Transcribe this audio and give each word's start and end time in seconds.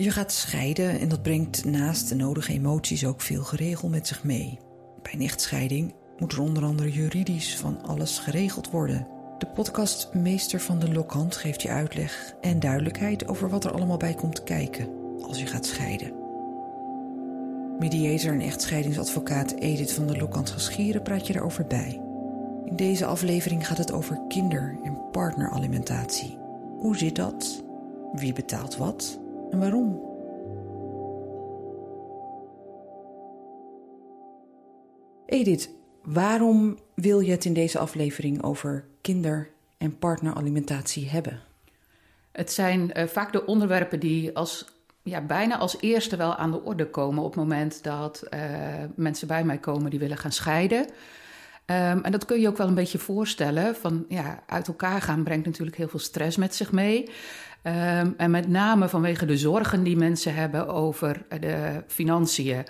Je 0.00 0.10
gaat 0.10 0.32
scheiden 0.32 1.00
en 1.00 1.08
dat 1.08 1.22
brengt 1.22 1.64
naast 1.64 2.08
de 2.08 2.14
nodige 2.14 2.52
emoties 2.52 3.06
ook 3.06 3.20
veel 3.20 3.42
geregel 3.42 3.88
met 3.88 4.06
zich 4.06 4.24
mee. 4.24 4.58
Bij 5.02 5.12
een 5.12 5.20
echtscheiding 5.20 5.94
moet 6.18 6.32
er 6.32 6.40
onder 6.40 6.64
andere 6.64 6.92
juridisch 6.92 7.56
van 7.56 7.82
alles 7.82 8.18
geregeld 8.18 8.70
worden. 8.70 9.06
De 9.38 9.46
podcast 9.46 10.14
Meester 10.14 10.60
van 10.60 10.78
de 10.78 10.92
Lokhand 10.92 11.36
geeft 11.36 11.62
je 11.62 11.68
uitleg 11.68 12.34
en 12.40 12.60
duidelijkheid 12.60 13.28
over 13.28 13.48
wat 13.48 13.64
er 13.64 13.72
allemaal 13.72 13.96
bij 13.96 14.14
komt 14.14 14.42
kijken 14.42 14.88
als 15.22 15.38
je 15.38 15.46
gaat 15.46 15.66
scheiden. 15.66 16.12
Mediator 17.78 18.32
en 18.32 18.40
echtscheidingsadvocaat 18.40 19.52
Edith 19.52 19.92
van 19.92 20.06
der 20.06 20.18
Lokhand 20.18 20.50
Geschieren 20.50 21.02
praat 21.02 21.26
je 21.26 21.32
daarover 21.32 21.66
bij. 21.66 22.00
In 22.64 22.76
deze 22.76 23.06
aflevering 23.06 23.66
gaat 23.66 23.78
het 23.78 23.92
over 23.92 24.20
kinder- 24.28 24.78
en 24.82 25.10
partneralimentatie. 25.10 26.39
Hoe 26.80 26.96
zit 26.96 27.16
dat? 27.16 27.62
Wie 28.12 28.32
betaalt 28.32 28.76
wat? 28.76 29.18
En 29.50 29.58
waarom? 29.58 30.08
Edith, 35.26 35.70
waarom 36.02 36.78
wil 36.94 37.20
je 37.20 37.30
het 37.30 37.44
in 37.44 37.52
deze 37.52 37.78
aflevering 37.78 38.42
over 38.42 38.84
kinder- 39.00 39.50
en 39.78 39.98
partneralimentatie 39.98 41.08
hebben? 41.08 41.40
Het 42.32 42.52
zijn 42.52 42.90
uh, 42.98 43.06
vaak 43.06 43.32
de 43.32 43.46
onderwerpen 43.46 44.00
die 44.00 44.36
als, 44.36 44.66
ja, 45.02 45.20
bijna 45.20 45.58
als 45.58 45.80
eerste 45.80 46.16
wel 46.16 46.34
aan 46.34 46.50
de 46.50 46.62
orde 46.62 46.86
komen 46.86 47.22
op 47.22 47.30
het 47.30 47.42
moment 47.42 47.82
dat 47.82 48.24
uh, 48.30 48.40
mensen 48.94 49.26
bij 49.26 49.44
mij 49.44 49.58
komen 49.58 49.90
die 49.90 49.98
willen 49.98 50.18
gaan 50.18 50.32
scheiden. 50.32 50.86
Um, 51.70 52.04
en 52.04 52.12
dat 52.12 52.24
kun 52.24 52.40
je 52.40 52.48
ook 52.48 52.56
wel 52.56 52.68
een 52.68 52.74
beetje 52.74 52.98
voorstellen. 52.98 53.76
Van 53.76 54.04
ja, 54.08 54.42
uit 54.46 54.68
elkaar 54.68 55.02
gaan 55.02 55.22
brengt 55.22 55.46
natuurlijk 55.46 55.76
heel 55.76 55.88
veel 55.88 55.98
stress 55.98 56.36
met 56.36 56.54
zich 56.54 56.72
mee. 56.72 57.10
Um, 57.64 58.14
en 58.16 58.30
met 58.30 58.48
name 58.48 58.88
vanwege 58.88 59.26
de 59.26 59.36
zorgen 59.36 59.82
die 59.82 59.96
mensen 59.96 60.34
hebben 60.34 60.68
over 60.68 61.22
de 61.40 61.82
financiën. 61.86 62.64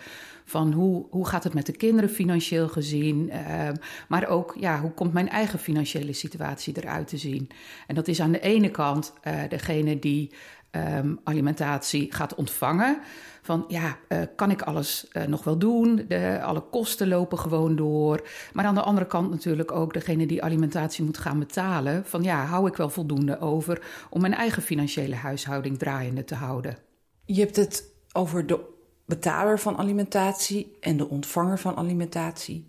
Van 0.45 0.73
hoe, 0.73 1.07
hoe 1.11 1.27
gaat 1.27 1.45
het 1.45 1.55
met 1.55 1.67
de 1.67 1.77
kinderen 1.77 2.11
financieel 2.11 2.69
gezien? 2.69 3.31
Um, 3.67 3.77
maar 4.09 4.29
ook, 4.29 4.57
ja, 4.59 4.81
hoe 4.81 4.91
komt 4.91 5.13
mijn 5.13 5.29
eigen 5.29 5.59
financiële 5.59 6.13
situatie 6.13 6.75
eruit 6.77 7.09
te 7.09 7.17
zien? 7.17 7.49
En 7.87 7.95
dat 7.95 8.09
is 8.09 8.21
aan 8.21 8.33
de 8.33 8.41
ene 8.41 8.71
kant 8.71 9.13
uh, 9.25 9.35
degene 9.49 9.99
die 9.99 10.31
um, 10.71 11.21
alimentatie 11.25 12.13
gaat 12.13 12.35
ontvangen. 12.35 13.01
Van 13.43 13.65
ja, 13.69 13.97
uh, 14.09 14.23
kan 14.37 14.51
ik 14.51 14.63
alles 14.63 15.09
uh, 15.13 15.23
nog 15.23 15.45
wel 15.45 15.59
doen? 15.59 16.05
De, 16.09 16.41
alle 16.43 16.61
kosten 16.61 17.09
lopen 17.09 17.39
gewoon 17.39 17.77
door. 17.77 18.29
Maar 18.53 18.65
aan 18.65 18.75
de 18.75 18.83
andere 18.83 19.07
kant 19.07 19.31
natuurlijk 19.31 19.73
ook 19.73 19.93
degene 19.93 20.27
die 20.27 20.43
alimentatie 20.43 21.05
moet 21.05 21.19
gaan 21.19 21.39
betalen. 21.39 22.07
Van 22.07 22.23
ja, 22.23 22.45
hou 22.45 22.69
ik 22.69 22.77
wel 22.77 22.91
voldoende 22.91 23.41
over 23.41 23.83
om 24.11 24.21
mijn 24.21 24.35
eigen 24.35 24.63
financiële 24.63 25.15
huishouding 25.15 25.79
draaiende 25.79 26.25
te 26.25 26.35
houden? 26.35 26.79
Je 27.25 27.41
hebt 27.41 27.57
het 27.57 27.85
over 28.13 28.47
de 28.47 28.61
betaler 29.07 29.59
van 29.59 29.77
alimentatie 29.77 30.77
en 30.81 30.97
de 30.97 31.09
ontvanger 31.09 31.59
van 31.59 31.77
alimentatie. 31.77 32.67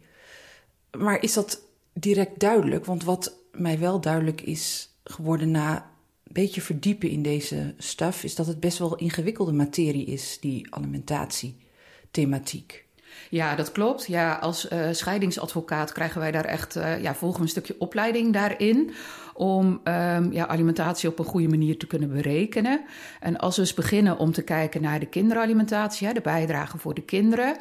Maar 0.97 1.21
is 1.21 1.33
dat 1.33 1.61
direct 1.93 2.39
duidelijk? 2.39 2.85
Want 2.85 3.03
wat 3.03 3.37
mij 3.51 3.79
wel 3.79 4.01
duidelijk 4.01 4.41
is 4.41 4.95
geworden 5.03 5.51
na 5.51 5.90
beetje 6.33 6.61
verdiepen 6.61 7.09
in 7.09 7.21
deze 7.21 7.73
staf, 7.77 8.23
is 8.23 8.35
dat 8.35 8.47
het 8.47 8.59
best 8.59 8.77
wel 8.77 8.95
ingewikkelde 8.95 9.51
materie 9.51 10.05
is, 10.05 10.37
die 10.39 10.67
alimentatiethematiek. 10.69 12.85
Ja, 13.29 13.55
dat 13.55 13.71
klopt. 13.71 14.07
Ja, 14.07 14.33
als 14.33 14.69
uh, 14.69 14.87
scheidingsadvocaat 14.91 15.91
krijgen 15.91 16.19
wij 16.19 16.31
daar 16.31 16.45
echt, 16.45 16.75
uh, 16.75 17.01
ja, 17.01 17.15
volgen 17.15 17.41
een 17.41 17.47
stukje 17.47 17.75
opleiding 17.79 18.33
daarin. 18.33 18.91
Om 19.33 19.65
um, 19.65 20.31
ja, 20.31 20.47
alimentatie 20.47 21.09
op 21.09 21.19
een 21.19 21.25
goede 21.25 21.47
manier 21.47 21.77
te 21.77 21.87
kunnen 21.87 22.09
berekenen. 22.09 22.81
En 23.19 23.37
als 23.37 23.55
we 23.55 23.61
eens 23.61 23.73
beginnen 23.73 24.17
om 24.17 24.31
te 24.31 24.41
kijken 24.41 24.81
naar 24.81 24.99
de 24.99 25.05
kinderalimentatie, 25.05 26.13
de 26.13 26.21
bijdrage 26.21 26.77
voor 26.77 26.93
de 26.93 27.01
kinderen. 27.01 27.57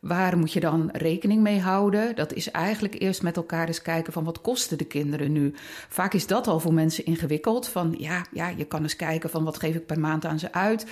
Waar 0.00 0.38
moet 0.38 0.52
je 0.52 0.60
dan 0.60 0.90
rekening 0.92 1.42
mee 1.42 1.60
houden? 1.60 2.16
Dat 2.16 2.32
is 2.32 2.50
eigenlijk 2.50 3.00
eerst 3.00 3.22
met 3.22 3.36
elkaar 3.36 3.66
eens 3.66 3.82
kijken 3.82 4.12
van 4.12 4.24
wat 4.24 4.40
kosten 4.40 4.78
de 4.78 4.84
kinderen 4.84 5.32
nu. 5.32 5.54
Vaak 5.88 6.14
is 6.14 6.26
dat 6.26 6.46
al 6.46 6.60
voor 6.60 6.74
mensen 6.74 7.04
ingewikkeld. 7.04 7.68
Van 7.68 7.94
ja, 7.98 8.24
ja 8.32 8.48
je 8.48 8.64
kan 8.64 8.82
eens 8.82 8.96
kijken 8.96 9.30
van 9.30 9.44
wat 9.44 9.58
geef 9.58 9.74
ik 9.74 9.86
per 9.86 10.00
maand 10.00 10.24
aan 10.24 10.38
ze 10.38 10.52
uit. 10.52 10.86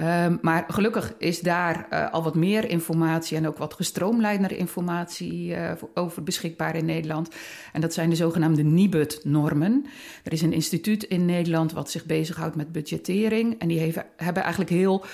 Um, 0.00 0.38
maar 0.42 0.64
gelukkig 0.68 1.14
is 1.18 1.40
daar 1.40 1.86
uh, 1.90 2.12
al 2.12 2.22
wat 2.22 2.34
meer 2.34 2.68
informatie 2.70 3.36
en 3.36 3.46
ook 3.46 3.58
wat 3.58 3.74
gestroomlijnder 3.74 4.52
informatie 4.52 5.48
uh, 5.48 5.72
over 5.94 6.22
beschikbaar 6.22 6.76
in 6.76 6.84
Nederland. 6.84 7.28
En 7.72 7.80
dat 7.80 7.94
zijn 7.94 8.10
de 8.10 8.16
zogenaamde 8.16 8.62
NIBUD-normen. 8.62 9.86
Er 10.24 10.32
is 10.32 10.42
een 10.42 10.52
instituut 10.52 11.02
in 11.02 11.24
Nederland 11.24 11.72
wat 11.72 11.90
zich 11.90 12.06
bezighoudt 12.06 12.56
met 12.56 12.72
budgettering. 12.72 13.58
En 13.58 13.68
die 13.68 13.94
hebben 14.16 14.42
eigenlijk 14.42 14.70
heel 14.70 15.04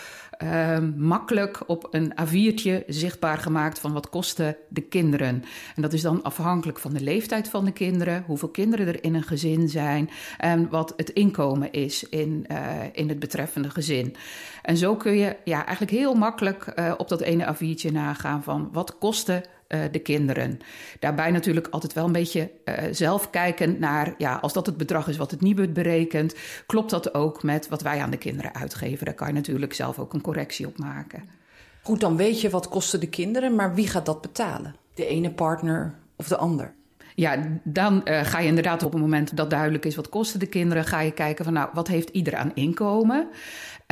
uh, 0.43 0.79
makkelijk 0.97 1.63
op 1.67 1.89
een 1.91 2.13
A4'tje 2.13 2.85
zichtbaar 2.87 3.39
gemaakt 3.39 3.79
van 3.79 3.93
wat 3.93 4.09
kosten 4.09 4.57
de 4.69 4.81
kinderen. 4.81 5.45
En 5.77 5.83
dat 5.83 5.93
is 5.93 6.03
dan 6.03 6.23
afhankelijk 6.23 6.79
van 6.79 6.93
de 6.93 7.01
leeftijd 7.01 7.49
van 7.49 7.65
de 7.65 7.73
kinderen, 7.73 8.25
hoeveel 8.27 8.49
kinderen 8.49 8.87
er 8.87 9.05
in 9.05 9.15
een 9.15 9.23
gezin 9.23 9.69
zijn 9.69 10.11
en 10.39 10.69
wat 10.69 10.93
het 10.97 11.11
inkomen 11.11 11.73
is 11.73 12.09
in, 12.09 12.47
uh, 12.51 12.59
in 12.93 13.09
het 13.09 13.19
betreffende 13.19 13.71
gezin. 13.71 14.17
En 14.63 14.77
zo 14.77 14.97
kun 14.97 15.17
je 15.17 15.37
ja, 15.45 15.67
eigenlijk 15.67 15.97
heel 15.97 16.15
makkelijk 16.15 16.73
uh, 16.79 16.93
op 16.97 17.09
dat 17.09 17.21
ene 17.21 17.55
A4'tje 17.55 17.93
nagaan 17.93 18.43
van 18.43 18.69
wat 18.73 18.99
kosten 18.99 19.43
uh, 19.75 19.81
de 19.91 19.99
kinderen. 19.99 20.59
Daarbij 20.99 21.31
natuurlijk 21.31 21.69
altijd 21.71 21.93
wel 21.93 22.05
een 22.05 22.13
beetje 22.13 22.51
uh, 22.65 22.75
zelf 22.91 23.31
kijken 23.31 23.79
naar, 23.79 24.15
ja, 24.19 24.35
als 24.35 24.53
dat 24.53 24.67
het 24.67 24.77
bedrag 24.77 25.09
is 25.09 25.17
wat 25.17 25.31
het 25.31 25.41
Nibud 25.41 25.73
berekent, 25.73 26.35
klopt 26.67 26.91
dat 26.91 27.15
ook 27.15 27.43
met 27.43 27.69
wat 27.69 27.83
wij 27.83 28.01
aan 28.01 28.11
de 28.11 28.17
kinderen 28.17 28.55
uitgeven? 28.55 29.05
Daar 29.05 29.15
kan 29.15 29.27
je 29.27 29.35
natuurlijk 29.35 29.75
zelf 29.75 29.99
ook 29.99 30.13
een 30.13 30.21
correctie 30.21 30.67
op 30.67 30.79
maken. 30.79 31.29
Goed, 31.83 32.01
dan 32.01 32.17
weet 32.17 32.41
je 32.41 32.51
wat 32.51 32.69
kosten 32.69 33.01
de 33.01 33.09
kinderen, 33.09 33.55
maar 33.55 33.75
wie 33.75 33.89
gaat 33.89 34.07
dat 34.07 34.21
betalen? 34.21 34.75
De 34.95 35.07
ene 35.07 35.31
partner 35.31 35.95
of 36.17 36.29
de 36.29 36.37
ander? 36.37 36.75
Ja, 37.15 37.37
dan 37.65 38.01
uh, 38.05 38.21
ga 38.21 38.39
je 38.39 38.49
inderdaad 38.49 38.83
op 38.83 38.93
het 38.93 39.01
moment 39.01 39.37
dat 39.37 39.51
duidelijk 39.51 39.85
is 39.85 39.97
wat 39.97 40.09
kosten 40.09 40.41
de 40.41 40.47
kinderen, 40.47 40.85
ga 40.85 41.01
je 41.01 41.11
kijken 41.11 41.45
van 41.45 41.55
nou, 41.55 41.69
wat 41.73 41.89
heeft 41.89 42.09
ieder 42.09 42.37
aan 42.37 42.51
inkomen? 42.55 43.29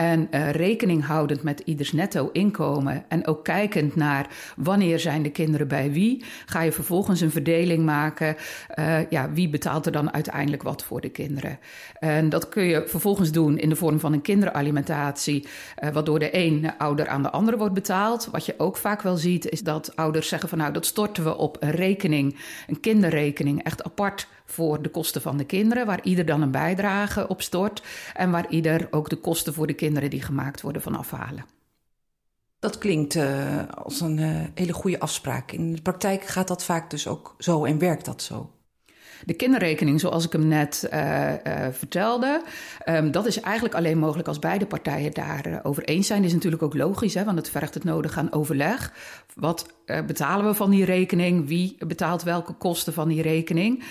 En 0.02 0.28
uh, 0.30 0.50
rekening 0.50 1.06
houdend 1.06 1.42
met 1.42 1.60
ieders 1.60 1.92
netto 1.92 2.30
inkomen 2.32 3.04
en 3.08 3.26
ook 3.26 3.44
kijkend 3.44 3.96
naar 3.96 4.26
wanneer 4.56 4.98
zijn 4.98 5.22
de 5.22 5.30
kinderen 5.30 5.68
bij 5.68 5.92
wie, 5.92 6.24
ga 6.46 6.60
je 6.60 6.72
vervolgens 6.72 7.20
een 7.20 7.30
verdeling 7.30 7.84
maken. 7.84 8.36
Uh, 8.78 9.10
ja, 9.10 9.32
wie 9.32 9.48
betaalt 9.48 9.86
er 9.86 9.92
dan 9.92 10.12
uiteindelijk 10.12 10.62
wat 10.62 10.84
voor 10.84 11.00
de 11.00 11.08
kinderen? 11.08 11.58
En 11.98 12.28
dat 12.28 12.48
kun 12.48 12.62
je 12.62 12.84
vervolgens 12.86 13.32
doen 13.32 13.58
in 13.58 13.68
de 13.68 13.76
vorm 13.76 14.00
van 14.00 14.12
een 14.12 14.22
kinderalimentatie, 14.22 15.46
uh, 15.82 15.90
waardoor 15.90 16.18
de 16.18 16.36
een 16.36 16.72
ouder 16.78 17.08
aan 17.08 17.22
de 17.22 17.30
andere 17.30 17.56
wordt 17.56 17.74
betaald. 17.74 18.28
Wat 18.30 18.46
je 18.46 18.54
ook 18.58 18.76
vaak 18.76 19.02
wel 19.02 19.16
ziet, 19.16 19.48
is 19.48 19.62
dat 19.62 19.96
ouders 19.96 20.28
zeggen 20.28 20.48
van 20.48 20.58
nou, 20.58 20.72
dat 20.72 20.86
storten 20.86 21.24
we 21.24 21.36
op 21.36 21.56
een 21.60 21.70
rekening, 21.70 22.38
een 22.66 22.80
kinderrekening, 22.80 23.62
echt 23.62 23.84
apart 23.84 24.28
voor 24.52 24.82
de 24.82 24.88
kosten 24.88 25.22
van 25.22 25.36
de 25.36 25.44
kinderen, 25.44 25.86
waar 25.86 26.02
ieder 26.02 26.24
dan 26.24 26.42
een 26.42 26.50
bijdrage 26.50 27.28
op 27.28 27.42
stort 27.42 27.82
en 28.14 28.30
waar 28.30 28.50
ieder 28.50 28.88
ook 28.90 29.08
de 29.08 29.16
kosten 29.16 29.54
voor 29.54 29.66
de 29.66 29.72
kinderen 29.74 30.10
die 30.10 30.22
gemaakt 30.22 30.60
worden 30.60 30.82
van 30.82 30.96
afhalen. 30.96 31.44
Dat 32.58 32.78
klinkt 32.78 33.14
uh, 33.14 33.68
als 33.74 34.00
een 34.00 34.18
uh, 34.18 34.40
hele 34.54 34.72
goede 34.72 35.00
afspraak. 35.00 35.52
In 35.52 35.74
de 35.74 35.82
praktijk 35.82 36.24
gaat 36.24 36.48
dat 36.48 36.64
vaak 36.64 36.90
dus 36.90 37.06
ook 37.06 37.34
zo 37.38 37.64
en 37.64 37.78
werkt 37.78 38.04
dat 38.04 38.22
zo. 38.22 38.50
De 39.24 39.34
kinderrekening, 39.34 40.00
zoals 40.00 40.24
ik 40.24 40.32
hem 40.32 40.48
net 40.48 40.88
uh, 40.92 41.30
uh, 41.30 41.66
vertelde, 41.70 42.42
um, 42.88 43.10
dat 43.10 43.26
is 43.26 43.40
eigenlijk 43.40 43.74
alleen 43.74 43.98
mogelijk 43.98 44.28
als 44.28 44.38
beide 44.38 44.66
partijen 44.66 45.12
daarover 45.12 45.84
eens 45.84 46.06
zijn. 46.06 46.18
Dat 46.18 46.28
is 46.28 46.34
natuurlijk 46.34 46.62
ook 46.62 46.74
logisch, 46.74 47.14
hè, 47.14 47.24
want 47.24 47.38
het 47.38 47.50
vergt 47.50 47.74
het 47.74 47.84
nodig 47.84 48.18
aan 48.18 48.32
overleg. 48.32 48.92
Wat 49.34 49.66
uh, 49.86 50.00
betalen 50.06 50.46
we 50.46 50.54
van 50.54 50.70
die 50.70 50.84
rekening? 50.84 51.48
Wie 51.48 51.76
betaalt 51.86 52.22
welke 52.22 52.52
kosten 52.52 52.92
van 52.92 53.08
die 53.08 53.22
rekening? 53.22 53.84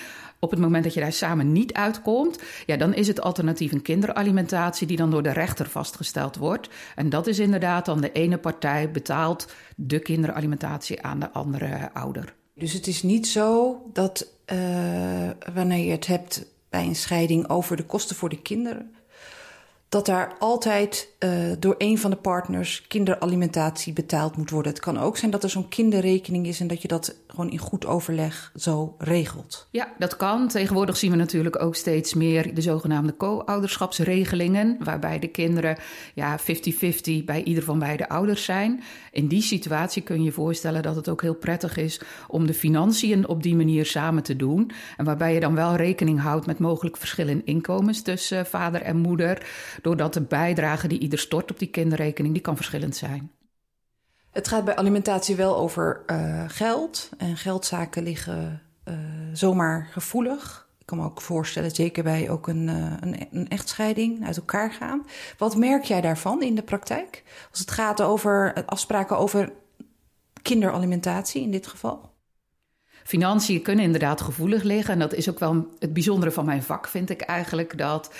Op 0.43 0.51
het 0.51 0.59
moment 0.59 0.83
dat 0.83 0.93
je 0.93 0.99
daar 0.99 1.13
samen 1.13 1.51
niet 1.51 1.73
uitkomt, 1.73 2.39
ja, 2.65 2.77
dan 2.77 2.93
is 2.93 3.07
het 3.07 3.21
alternatief 3.21 3.71
een 3.71 3.81
kinderalimentatie 3.81 4.87
die 4.87 4.97
dan 4.97 5.11
door 5.11 5.23
de 5.23 5.31
rechter 5.31 5.69
vastgesteld 5.69 6.35
wordt. 6.35 6.69
En 6.95 7.09
dat 7.09 7.27
is 7.27 7.39
inderdaad 7.39 7.85
dan 7.85 8.01
de 8.01 8.11
ene 8.11 8.37
partij 8.37 8.91
betaalt 8.91 9.53
de 9.75 9.99
kinderalimentatie 9.99 11.01
aan 11.01 11.19
de 11.19 11.31
andere 11.31 11.93
ouder. 11.93 12.33
Dus 12.55 12.73
het 12.73 12.87
is 12.87 13.03
niet 13.03 13.27
zo 13.27 13.81
dat 13.93 14.27
uh, 14.53 15.29
wanneer 15.53 15.85
je 15.85 15.91
het 15.91 16.07
hebt 16.07 16.45
bij 16.69 16.85
een 16.85 16.95
scheiding 16.95 17.49
over 17.49 17.75
de 17.75 17.85
kosten 17.85 18.15
voor 18.15 18.29
de 18.29 18.41
kinderen, 18.41 18.95
dat 19.91 20.05
daar 20.05 20.35
altijd 20.39 21.13
uh, 21.19 21.31
door 21.59 21.75
een 21.77 21.97
van 21.97 22.11
de 22.11 22.17
partners 22.17 22.85
kinderalimentatie 22.87 23.93
betaald 23.93 24.37
moet 24.37 24.49
worden. 24.49 24.71
Het 24.71 24.81
kan 24.81 24.99
ook 24.99 25.17
zijn 25.17 25.31
dat 25.31 25.43
er 25.43 25.49
zo'n 25.49 25.67
kinderrekening 25.67 26.47
is 26.47 26.59
en 26.59 26.67
dat 26.67 26.81
je 26.81 26.87
dat 26.87 27.15
gewoon 27.27 27.51
in 27.51 27.57
goed 27.57 27.85
overleg 27.85 28.51
zo 28.55 28.95
regelt. 28.97 29.67
Ja, 29.71 29.93
dat 29.97 30.15
kan. 30.15 30.47
Tegenwoordig 30.47 30.97
zien 30.97 31.11
we 31.11 31.17
natuurlijk 31.17 31.61
ook 31.61 31.75
steeds 31.75 32.13
meer 32.13 32.53
de 32.55 32.61
zogenaamde 32.61 33.17
co-ouderschapsregelingen, 33.17 34.77
waarbij 34.79 35.19
de 35.19 35.27
kinderen 35.27 35.77
ja, 36.13 36.39
50-50 36.39 36.43
bij 37.25 37.43
ieder 37.43 37.63
van 37.63 37.79
beide 37.79 38.09
ouders 38.09 38.43
zijn. 38.43 38.83
In 39.11 39.27
die 39.27 39.41
situatie 39.41 40.01
kun 40.01 40.17
je 40.17 40.23
je 40.23 40.31
voorstellen 40.31 40.81
dat 40.81 40.95
het 40.95 41.09
ook 41.09 41.21
heel 41.21 41.35
prettig 41.35 41.77
is 41.77 42.01
om 42.27 42.47
de 42.47 42.53
financiën 42.53 43.27
op 43.27 43.43
die 43.43 43.55
manier 43.55 43.85
samen 43.85 44.23
te 44.23 44.35
doen. 44.35 44.71
En 44.97 45.05
waarbij 45.05 45.33
je 45.33 45.39
dan 45.39 45.55
wel 45.55 45.75
rekening 45.75 46.21
houdt 46.21 46.45
met 46.45 46.59
mogelijk 46.59 46.97
verschillen 46.97 47.33
in 47.33 47.45
inkomens 47.45 48.01
tussen 48.01 48.45
vader 48.45 48.81
en 48.81 48.97
moeder 48.97 49.41
doordat 49.81 50.13
de 50.13 50.21
bijdrage 50.21 50.87
die 50.87 50.99
ieder 50.99 51.19
stort 51.19 51.51
op 51.51 51.59
die 51.59 51.69
kinderrekening, 51.69 52.33
die 52.33 52.43
kan 52.43 52.55
verschillend 52.55 52.95
zijn. 52.95 53.31
Het 54.31 54.47
gaat 54.47 54.65
bij 54.65 54.75
alimentatie 54.75 55.35
wel 55.35 55.57
over 55.57 56.01
uh, 56.07 56.43
geld. 56.47 57.09
En 57.17 57.37
geldzaken 57.37 58.03
liggen 58.03 58.61
uh, 58.85 58.95
zomaar 59.33 59.87
gevoelig. 59.91 60.69
Ik 60.79 60.85
kan 60.85 60.97
me 60.97 61.03
ook 61.03 61.21
voorstellen, 61.21 61.71
zeker 61.71 62.03
bij 62.03 62.29
ook 62.29 62.47
een, 62.47 62.67
uh, 62.67 62.93
een, 62.99 63.27
een, 63.31 63.49
echtscheiding, 63.49 64.25
uit 64.25 64.37
elkaar 64.37 64.71
gaan. 64.71 65.05
Wat 65.37 65.55
merk 65.55 65.83
jij 65.83 66.01
daarvan 66.01 66.43
in 66.43 66.55
de 66.55 66.61
praktijk? 66.61 67.23
Als 67.49 67.59
het 67.59 67.71
gaat 67.71 68.01
over 68.01 68.63
afspraken 68.65 69.17
over 69.17 69.51
kinderalimentatie 70.41 71.41
in 71.41 71.51
dit 71.51 71.67
geval? 71.67 72.09
Financiën 73.03 73.61
kunnen 73.61 73.85
inderdaad 73.85 74.21
gevoelig 74.21 74.63
liggen. 74.63 74.93
En 74.93 74.99
dat 74.99 75.13
is 75.13 75.29
ook 75.29 75.39
wel 75.39 75.67
het 75.79 75.93
bijzondere 75.93 76.31
van 76.31 76.45
mijn 76.45 76.63
vak, 76.63 76.87
vind 76.87 77.09
ik 77.09 77.21
eigenlijk. 77.21 77.77
Dat 77.77 78.13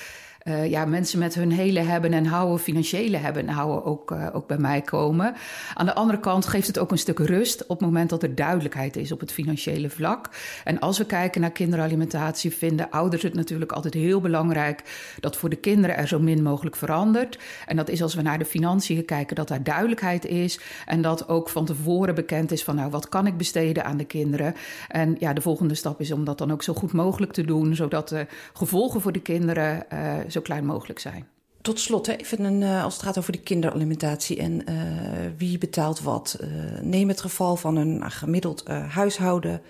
uh, 0.44 0.70
ja, 0.70 0.86
mensen 0.86 1.20
met 1.20 1.36
hun 1.36 1.52
hele 1.52 1.80
hebben 1.80 2.14
en 2.14 2.26
houden, 2.26 2.60
financiële 2.60 3.18
hebben 3.18 3.48
en 3.48 3.54
houden 3.54 3.86
ook, 3.86 4.12
uh, 4.12 4.28
ook 4.34 4.48
bij 4.48 4.58
mij 4.58 4.82
komen. 4.82 5.36
Aan 5.74 5.86
de 5.86 5.94
andere 5.94 6.20
kant 6.20 6.46
geeft 6.46 6.68
het 6.68 6.80
ook 6.80 6.92
een 6.92 6.98
stuk 6.98 7.20
rust 7.20 7.62
op 7.62 7.70
het 7.70 7.80
moment 7.80 8.10
dat 8.10 8.24
er 8.24 8.36
duidelijkheid 8.36 8.96
is 8.96 9.12
op 9.12 9.20
het 9.20 9.32
financiële 9.32 9.90
vlak. 9.90 10.30
En 10.64 10.80
als 10.80 10.98
we 10.98 11.06
kijken 11.06 11.42
naar 11.42 11.52
kinderalimentatie, 11.52 12.52
vinden 12.52 12.90
ouders 12.90 13.24
het 13.24 13.34
natuurlijk 13.34 13.72
altijd 13.72 13.94
heel 13.94 14.22
belangrijk 14.22 14.84
dat 15.20 15.38
voor 15.38 15.50
de 15.50 15.56
kinderen 15.56 15.98
er 15.98 16.08
zo 16.08 16.20
min 16.20 16.44
mogelijk 16.44 16.76
verandert. 16.76 17.40
En 17.66 17.76
dat 17.76 17.90
is 17.90 18.02
als 18.02 18.16
we 18.16 18.22
naar 18.22 18.38
de 18.38 18.46
financiën 18.46 19.06
kijken, 19.06 19.36
dat 19.36 19.48
daar 19.48 19.64
duidelijkheid 19.64 20.26
is. 20.26 20.60
En 20.86 21.02
dat 21.02 21.28
ook 21.28 21.50
van 21.50 21.66
tevoren 21.66 22.16
bekend 22.16 22.52
is 22.52 22.64
van 22.64 22.76
nou, 22.76 22.90
wat 22.90 23.10
kan 23.10 23.28
ik 23.28 23.38
besteden 23.38 23.86
aan 23.86 23.98
de 23.98 24.06
kinderen? 24.06 24.54
En 24.88 25.16
ja, 25.20 25.34
de 25.34 25.42
volgende 25.42 25.76
stap 25.76 26.00
is 26.00 26.12
om 26.12 26.24
dat 26.24 26.38
dan 26.38 26.52
ook 26.52 26.64
zo 26.64 26.74
goed 26.74 26.94
mogelijk 26.94 27.32
te 27.32 27.46
doen, 27.46 27.76
zodat 27.76 28.10
de 28.10 28.26
gevolgen 28.54 29.02
voor 29.02 29.12
de 29.12 29.22
kinderen 29.22 29.86
uh, 29.94 30.14
zo 30.32 30.42
klein 30.42 30.66
mogelijk 30.66 31.00
zijn. 31.00 31.28
Tot 31.62 31.80
slot, 31.80 32.08
even 32.08 32.44
een, 32.44 32.62
uh, 32.62 32.84
als 32.84 32.94
het 32.94 33.04
gaat 33.04 33.18
over 33.18 33.32
de 33.32 33.42
kinderalimentatie 33.42 34.38
en 34.38 34.70
uh, 34.70 34.76
wie 35.38 35.58
betaalt 35.58 36.02
wat. 36.02 36.38
Uh, 36.42 36.48
neem 36.82 37.08
het 37.08 37.22
geval 37.22 37.56
van 37.56 37.76
een 37.76 38.12
gemiddeld 38.12 38.68
huishouden. 38.68 39.62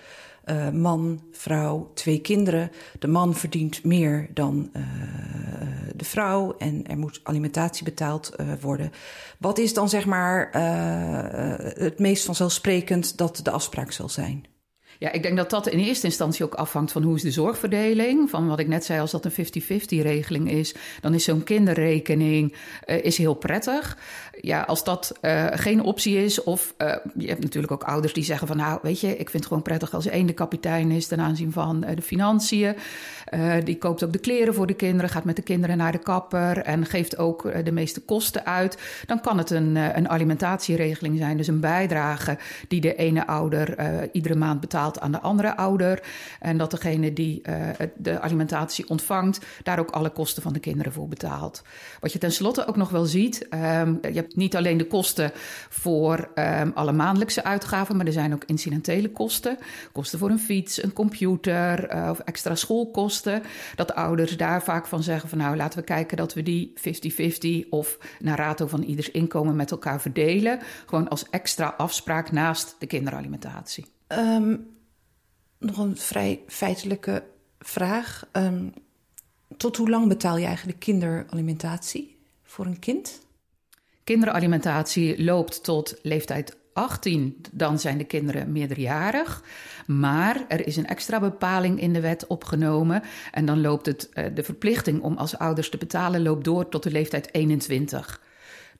man, 0.74 1.22
vrouw, 1.31 1.92
twee 1.94 2.22
kinderen. 2.22 2.72
De 3.00 3.08
man 3.08 3.36
verdient 3.36 3.84
meer 3.84 4.30
dan 4.34 4.72
de 5.96 6.06
vrouw 6.06 6.56
en 6.58 6.88
er 6.88 6.98
moet 6.98 7.19
alimentatie 7.24 7.84
betaald 7.84 8.36
worden. 8.62 8.92
Wat 9.38 9.58
is 9.58 9.74
dan 9.74 9.90
zeg 9.90 10.06
maar 10.06 10.50
het 11.78 12.00
meest 12.00 12.25
vanzelfsprekend 12.25 13.18
dat 13.18 13.40
de 13.44 13.52
afspraak 13.52 13.92
zal 13.92 14.10
zijn? 14.10 14.46
Ja, 15.01 15.12
ik 15.12 15.24
denk 15.24 15.38
dat 15.38 15.50
dat 15.50 15.68
in 15.68 15.80
eerste 15.80 16.06
instantie 16.06 16.45
ook 16.45 16.53
afhangt 16.53 16.92
van 16.92 17.03
hoe 17.03 17.15
is 17.15 17.21
de 17.21 17.31
zorgverdeling. 17.31 18.30
Van 18.30 18.48
wat 18.48 18.59
ik 18.59 18.68
net 18.68 18.86
zei, 18.86 19.00
als 19.00 19.12
dat 19.12 19.25
een 19.25 19.31
50-50 19.31 19.36
regeling 19.88 20.51
is, 20.51 20.75
dan 21.01 21.13
is 21.13 21.24
zo'n 21.24 21.44
kinderrekening 21.44 22.56
uh, 22.86 23.03
is 23.03 23.18
heel 23.18 23.33
prettig. 23.33 23.98
Ja, 24.42 24.62
als 24.62 24.83
dat 24.83 25.12
uh, 25.21 25.48
geen 25.51 25.81
optie 25.81 26.24
is, 26.24 26.44
of 26.44 26.74
uh, 26.77 26.95
je 27.18 27.27
hebt 27.27 27.42
natuurlijk 27.42 27.74
ook 27.74 27.83
ouders 27.83 28.13
die 28.13 28.24
zeggen 28.24 28.48
van 28.48 28.57
nou, 28.57 28.80
weet 28.81 29.00
je, 29.00 29.07
ik 29.07 29.30
vind 29.30 29.33
het 29.33 29.45
gewoon 29.45 29.62
prettig 29.62 29.94
als 29.94 30.06
één 30.06 30.25
de 30.25 30.33
kapitein 30.33 30.92
is 30.92 31.07
ten 31.07 31.19
aanzien 31.19 31.51
van 31.51 31.80
de 31.95 32.01
financiën. 32.01 32.75
die 33.63 33.77
koopt 33.77 34.03
ook 34.03 34.13
de 34.13 34.19
kleren 34.19 34.53
voor 34.53 34.68
de 34.68 34.74
kinderen, 34.74 35.09
gaat 35.09 35.24
met 35.24 35.36
de 35.36 35.42
kinderen 35.42 35.77
naar 35.77 35.92
de 35.92 35.98
kapper 35.98 36.57
en 36.57 36.86
geeft 36.86 37.18
ook 37.18 37.63
de 37.63 37.71
meeste 37.71 38.01
kosten 38.01 38.45
uit. 38.45 38.77
Dan 39.06 39.21
kan 39.21 39.38
het 39.38 39.50
een, 39.50 39.75
een 39.75 40.09
alimentatieregeling 40.09 41.18
zijn, 41.18 41.38
dus 41.38 41.48
een 41.48 41.59
bijdrage 41.59 42.38
die 42.68 42.81
de 42.81 42.95
ene 42.95 43.27
ouder 43.27 43.75
iedere 44.12 44.36
maand 44.36 44.59
betaalt 44.59 44.91
aan 45.00 45.12
de 45.12 45.20
andere 45.20 45.56
ouder. 45.58 46.04
En 46.40 46.58
dat 46.58 46.72
degene 46.72 47.14
die 47.14 47.42
uh, 47.50 47.70
de 47.96 48.20
alimentatie 48.20 48.90
ontvangt, 48.90 49.46
daar 49.64 49.80
ook 49.80 49.90
alle 49.90 50.10
kosten 50.10 50.44
van 50.44 50.54
de 50.54 50.60
kinderen 50.60 50.94
voor 50.94 51.08
betaalt. 51.08 51.62
Wat 52.00 52.14
je 52.14 52.20
tenslotte 52.20 52.68
ook 52.68 52.76
nog 52.76 52.90
wel 52.90 53.06
ziet, 53.06 53.48
um, 53.50 54.00
je 54.02 54.14
hebt 54.14 54.36
niet 54.36 54.56
alleen 54.56 54.78
de 54.78 54.88
kosten 54.88 55.32
voor 55.70 56.30
um, 56.36 56.72
alle 56.76 56.92
maandelijkse 56.92 57.44
uitgaven, 57.44 57.98
maar 57.98 58.06
er 58.06 58.12
zijn 58.12 58.34
ook 58.34 58.44
incidentele 58.46 59.12
kosten. 59.12 59.58
Kosten 59.92 60.20
voor 60.20 60.30
een 60.30 60.40
fiets, 60.40 60.84
een 60.84 60.94
computer 60.94 61.94
uh, 61.96 62.10
of 62.10 62.20
extra 62.20 62.56
schoolkosten. 62.56 63.44
Dat 63.76 63.94
ouders 63.96 64.38
daar 64.38 64.64
vaak 64.64 64.88
van 64.88 65.04
zeggen 65.04 65.30
van 65.30 65.38
nou 65.38 65.56
laten 65.56 65.80
we 65.80 65.86
kijken 65.86 66.18
dat 66.18 66.34
we 66.34 66.44
die 66.44 66.74
50-50 67.66 67.70
of 67.70 67.98
naar 68.20 68.38
rato 68.38 68.68
van 68.68 68.84
ieders 68.84 69.12
inkomen 69.12 69.56
met 69.56 69.72
elkaar 69.72 70.02
verdelen. 70.02 70.60
Gewoon 70.86 71.10
als 71.10 71.30
extra 71.30 71.74
afspraak 71.78 72.32
naast 72.32 72.76
de 72.80 72.88
kinderalimentatie. 72.88 73.86
Um, 74.08 74.71
nog 75.62 75.78
een 75.78 75.98
vrij 75.98 76.42
feitelijke 76.48 77.24
vraag. 77.60 78.30
Um, 78.31 78.74
tot 79.58 79.78
hoe 79.78 79.90
lang 79.90 80.08
betaal 80.08 80.38
je 80.38 80.46
eigenlijk 80.46 80.80
kinderalimentatie 80.80 82.18
voor 82.44 82.66
een 82.66 82.80
kind? 82.80 83.19
Kinderalimentatie 84.04 85.24
loopt 85.24 85.63
tot 85.63 86.00
leeftijd 86.02 86.58
18, 86.74 87.42
dan 87.52 87.80
zijn 87.80 87.98
de 87.98 88.04
kinderen 88.04 88.52
meerderjarig. 88.52 89.44
Maar 89.88 90.46
er 90.48 90.68
is 90.68 90.78
een 90.78 90.88
extra 90.88 91.19
bepaling 91.19 91.81
in 91.81 91.94
de 91.94 92.00
wet 92.00 92.28
opgenomen. 92.28 93.04
En 93.31 93.46
dan 93.46 93.62
loopt 93.62 93.86
het, 93.86 94.10
uh, 94.13 94.25
de 94.34 94.44
verplichting 94.44 95.02
om 95.02 95.18
als 95.18 95.38
ouders 95.38 95.69
te 95.69 95.78
betalen 95.78 96.22
loopt 96.22 96.44
door 96.44 96.69
tot 96.69 96.84
de 96.84 96.92
leeftijd 96.92 97.34
21. 97.34 98.22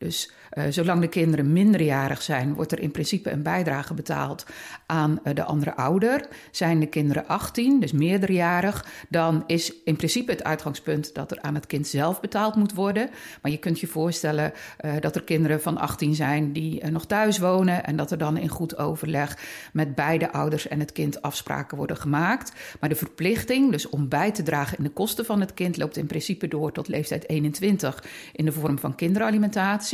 Dus 0.02 0.32
uh, 0.54 0.64
zolang 0.70 1.02
de 1.02 1.08
kinderen 1.08 1.54
minderjarig 1.54 2.22
zijn, 2.22 2.54
wordt 2.54 2.72
er 2.72 2.80
in 2.80 2.92
principe 2.92 3.32
een 3.32 3.44
bijdrage 3.44 3.94
betaald 3.94 4.46
aan 4.86 5.20
uh, 5.24 5.34
de 5.34 5.44
andere 5.44 5.76
ouder. 5.76 6.28
Zijn 6.52 6.80
de 6.80 6.86
kinderen 6.86 7.28
18, 7.28 7.80
dus 7.80 7.92
meerderjarig, 7.92 8.86
dan 9.10 9.44
is 9.48 9.74
in 9.84 9.96
principe 9.96 10.32
het 10.32 10.44
uitgangspunt 10.44 11.14
dat 11.14 11.32
er 11.32 11.42
aan 11.42 11.56
het 11.56 11.68
kind 11.68 11.88
zelf 11.88 12.20
betaald 12.20 12.56
moet 12.56 12.74
worden. 12.74 13.10
Maar 13.42 13.52
je 13.52 13.58
kunt 13.58 13.80
je 13.80 13.88
voorstellen 13.88 14.54
uh, 14.82 14.94
dat 15.00 15.16
er 15.16 15.24
kinderen 15.24 15.62
van 15.62 15.78
18 15.78 16.16
zijn 16.16 16.54
die 16.54 16.86
nog 16.86 17.06
thuis 17.06 17.38
wonen 17.40 17.84
en 17.84 17.96
dat 17.96 18.12
er 18.12 18.18
dan 18.18 18.38
in 18.38 18.50
goed 18.50 18.78
overleg 18.78 19.38
met 19.74 19.96
beide 19.96 20.32
ouders 20.32 20.68
en 20.68 20.80
het 20.80 20.92
kind 20.92 21.22
afspraken 21.22 21.78
worden 21.78 21.98
gemaakt. 21.98 22.54
Maar 22.80 22.90
de 22.90 22.96
verplichting, 22.96 23.72
dus 23.72 23.90
om 23.90 24.10
bij 24.10 24.32
te 24.32 24.44
dragen 24.44 24.78
in 24.78 24.84
de 24.84 24.90
kosten 24.90 25.26
van 25.26 25.40
het 25.40 25.54
kind, 25.54 25.78
loopt 25.78 25.98
in 25.98 26.08
principe 26.08 26.48
door 26.48 26.72
tot 26.72 26.88
leeftijd 26.88 27.30
21 27.30 28.04
in 28.34 28.46
de 28.46 28.52
vorm 28.52 28.80
van 28.80 28.96
kinderalimentatie. 28.96 29.90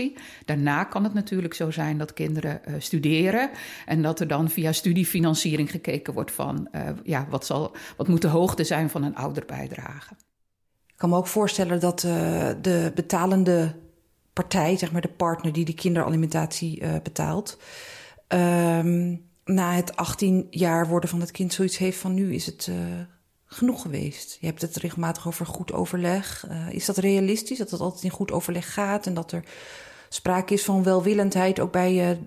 Daarna 0.45 0.83
kan 0.83 1.03
het 1.03 1.13
natuurlijk 1.13 1.53
zo 1.53 1.71
zijn 1.71 1.97
dat 1.97 2.13
kinderen 2.13 2.61
uh, 2.67 2.75
studeren 2.77 3.49
en 3.85 4.01
dat 4.01 4.19
er 4.19 4.27
dan 4.27 4.49
via 4.49 4.71
studiefinanciering 4.71 5.71
gekeken 5.71 6.13
wordt 6.13 6.31
van 6.31 6.67
uh, 6.71 6.81
ja, 7.03 7.27
wat, 7.29 7.45
zal, 7.45 7.75
wat 7.97 8.07
moet 8.07 8.21
de 8.21 8.27
hoogte 8.27 8.63
zijn 8.63 8.89
van 8.89 9.03
een 9.03 9.15
ouderbijdrage. 9.15 10.13
Ik 10.87 11.03
kan 11.03 11.09
me 11.09 11.15
ook 11.15 11.27
voorstellen 11.27 11.79
dat 11.79 12.03
uh, 12.03 12.11
de 12.61 12.91
betalende 12.95 13.75
partij, 14.33 14.77
zeg 14.77 14.91
maar 14.91 15.01
de 15.01 15.07
partner 15.07 15.53
die 15.53 15.65
de 15.65 15.73
kinderalimentatie 15.73 16.83
betaalt, 17.03 17.57
um, 18.27 19.25
na 19.45 19.73
het 19.73 19.95
18 19.95 20.47
jaar 20.49 20.87
worden 20.87 21.09
van 21.09 21.19
het 21.19 21.31
kind 21.31 21.53
zoiets 21.53 21.77
heeft 21.77 21.97
van 21.97 22.13
nu 22.13 22.33
is 22.33 22.45
het 22.45 22.69
genoeg 23.45 23.81
geweest. 23.81 24.37
Je 24.39 24.45
hebt 24.45 24.61
het 24.61 24.75
regelmatig 24.75 25.27
over 25.27 25.45
goed 25.45 25.73
overleg. 25.73 26.47
Is 26.69 26.85
dat 26.85 26.97
realistisch 26.97 27.57
dat 27.57 27.71
het 27.71 27.79
altijd 27.79 28.03
in 28.03 28.09
goed 28.09 28.31
overleg 28.31 28.73
gaat 28.73 29.05
en 29.05 29.13
dat 29.13 29.31
er 29.31 29.43
sprake 30.09 30.53
is 30.53 30.63
van 30.63 30.83
welwillendheid 30.83 31.59
ook 31.59 31.71
bij 31.71 32.09
uh, 32.09 32.17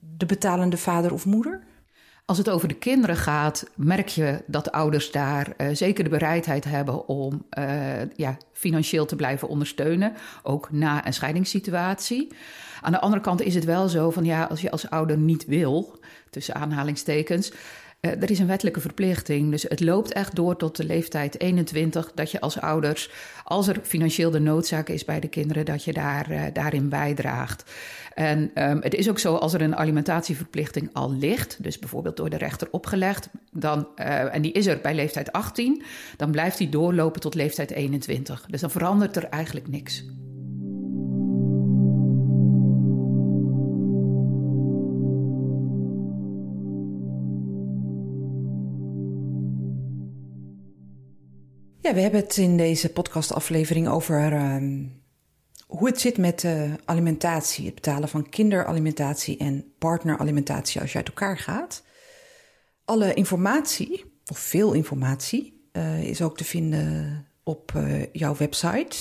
de 0.00 0.26
betalende 0.26 0.76
vader 0.76 1.12
of 1.12 1.26
moeder? 1.26 1.62
Als 2.26 2.38
het 2.38 2.50
over 2.50 2.68
de 2.68 2.74
kinderen 2.74 3.16
gaat, 3.16 3.70
merk 3.74 4.08
je 4.08 4.42
dat 4.46 4.72
ouders 4.72 5.10
daar 5.10 5.52
uh, 5.56 5.66
zeker 5.72 6.04
de 6.04 6.10
bereidheid 6.10 6.64
hebben 6.64 7.08
om 7.08 7.46
uh, 7.58 8.14
ja, 8.16 8.36
financieel 8.52 9.06
te 9.06 9.16
blijven 9.16 9.48
ondersteunen, 9.48 10.12
ook 10.42 10.72
na 10.72 11.06
een 11.06 11.12
scheidingssituatie. 11.12 12.32
Aan 12.80 12.92
de 12.92 13.00
andere 13.00 13.22
kant 13.22 13.40
is 13.40 13.54
het 13.54 13.64
wel 13.64 13.88
zo 13.88 14.10
van 14.10 14.24
ja, 14.24 14.44
als 14.44 14.60
je 14.60 14.70
als 14.70 14.90
ouder 14.90 15.18
niet 15.18 15.44
wil, 15.44 15.98
tussen 16.30 16.54
aanhalingstekens, 16.54 17.52
er 18.10 18.30
is 18.30 18.38
een 18.38 18.46
wettelijke 18.46 18.80
verplichting, 18.80 19.50
dus 19.50 19.62
het 19.62 19.80
loopt 19.80 20.12
echt 20.12 20.34
door 20.34 20.56
tot 20.56 20.76
de 20.76 20.84
leeftijd 20.84 21.40
21 21.40 22.12
dat 22.14 22.30
je 22.30 22.40
als 22.40 22.60
ouders, 22.60 23.10
als 23.44 23.68
er 23.68 23.80
financieel 23.82 24.30
de 24.30 24.40
noodzaak 24.40 24.88
is 24.88 25.04
bij 25.04 25.20
de 25.20 25.28
kinderen, 25.28 25.64
dat 25.64 25.84
je 25.84 25.92
daar, 25.92 26.30
uh, 26.30 26.42
daarin 26.52 26.88
bijdraagt. 26.88 27.64
En 28.14 28.50
um, 28.54 28.78
het 28.82 28.94
is 28.94 29.08
ook 29.08 29.18
zo, 29.18 29.34
als 29.34 29.52
er 29.52 29.60
een 29.60 29.76
alimentatieverplichting 29.76 30.90
al 30.92 31.12
ligt, 31.12 31.62
dus 31.62 31.78
bijvoorbeeld 31.78 32.16
door 32.16 32.30
de 32.30 32.36
rechter 32.36 32.68
opgelegd, 32.70 33.28
dan, 33.52 33.88
uh, 33.96 34.34
en 34.34 34.42
die 34.42 34.52
is 34.52 34.66
er 34.66 34.78
bij 34.82 34.94
leeftijd 34.94 35.32
18, 35.32 35.82
dan 36.16 36.30
blijft 36.30 36.58
die 36.58 36.68
doorlopen 36.68 37.20
tot 37.20 37.34
leeftijd 37.34 37.70
21. 37.70 38.46
Dus 38.50 38.60
dan 38.60 38.70
verandert 38.70 39.16
er 39.16 39.24
eigenlijk 39.24 39.68
niks. 39.68 40.04
We 51.94 52.00
hebben 52.00 52.20
het 52.20 52.36
in 52.36 52.56
deze 52.56 52.92
podcastaflevering 52.92 53.88
over 53.88 54.32
uh, 54.32 54.56
hoe 55.66 55.86
het 55.86 56.00
zit 56.00 56.18
met 56.18 56.42
uh, 56.42 56.72
alimentatie, 56.84 57.64
het 57.64 57.74
betalen 57.74 58.08
van 58.08 58.28
kinderalimentatie 58.28 59.36
en 59.36 59.72
partneralimentatie 59.78 60.80
als 60.80 60.92
je 60.92 60.98
uit 60.98 61.08
elkaar 61.08 61.38
gaat. 61.38 61.82
Alle 62.84 63.14
informatie, 63.14 64.04
of 64.26 64.38
veel 64.38 64.72
informatie, 64.72 65.68
uh, 65.72 66.02
is 66.02 66.22
ook 66.22 66.36
te 66.36 66.44
vinden 66.44 67.26
op 67.42 67.72
uh, 67.76 68.12
jouw 68.12 68.36
website, 68.36 68.96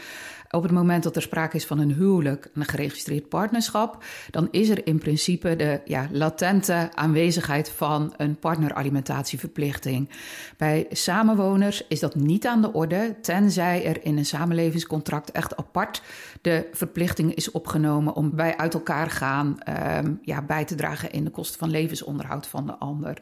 Op 0.52 0.64
het 0.64 0.72
moment 0.72 1.04
dat 1.04 1.16
er 1.16 1.22
sprake 1.22 1.56
is 1.56 1.66
van 1.66 1.80
een 1.80 1.94
huwelijk, 1.94 2.50
een 2.54 2.66
geregistreerd 2.66 3.30
partnerschap, 3.30 4.04
dan 4.30 4.48
is 4.52 4.70
er 4.70 4.88
in 4.88 4.98
principe 4.98 5.56
de 5.56 5.82
ja, 5.86 6.08
latente 6.12 6.90
aanwezigheid 6.94 7.70
van 7.70 8.14
een 8.18 8.40
partneralimentatieverplichting. 8.40 10.10
Bij 10.58 10.86
samenwoners 10.92 11.88
is 11.88 12.00
dat 12.00 12.16
niet 12.16 12.48
aan 12.48 12.62
de 12.62 12.74
orde, 12.74 13.16
tenzij 13.22 13.86
er 13.86 14.04
in 14.04 14.18
een 14.18 14.26
samenlevingscontract 14.26 15.32
echt 15.32 15.56
apart 15.56 16.02
de 16.42 16.68
verplichting 16.72 17.34
is 17.34 17.52
opgenomen 17.52 18.16
om 18.16 18.36
bij 18.36 18.58
uit 18.58 18.74
elkaar 18.74 19.10
gaan 19.10 19.58
um, 20.06 20.20
ja, 20.22 20.42
bij 20.42 20.66
te 20.66 20.76
dragen 20.76 21.12
in 21.12 21.24
de 21.24 21.30
kosten 21.30 21.60
van 21.60 21.70
levensonderhoud 21.70 22.48
van 22.48 22.66
de 22.66 22.78
ander. 22.78 23.18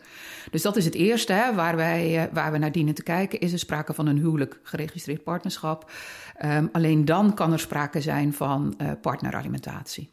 Dus 0.52 0.62
dat 0.62 0.76
is 0.76 0.86
het 0.86 0.96
eerste 0.96 1.34
hè, 1.34 1.54
waar, 1.54 1.76
wij, 1.76 2.16
uh, 2.16 2.34
waar 2.34 2.52
we 2.52 2.58
naar 2.58 2.72
dienen 2.72 2.94
te 2.94 3.04
kijken. 3.04 3.40
Is 3.40 3.54
er 3.54 3.60
sprake 3.60 3.94
van 3.94 4.08
een 4.08 4.18
huwelijk 4.18 4.60
geregistreerd 4.64 5.24
partnerschap? 5.24 5.92
Um, 6.46 6.70
alleen 6.72 7.06
dan 7.06 7.15
kan 7.34 7.52
er 7.52 7.60
sprake 7.60 8.02
zijn 8.02 8.34
van 8.34 8.74
uh, 8.82 8.92
partneralimentatie. 9.02 10.12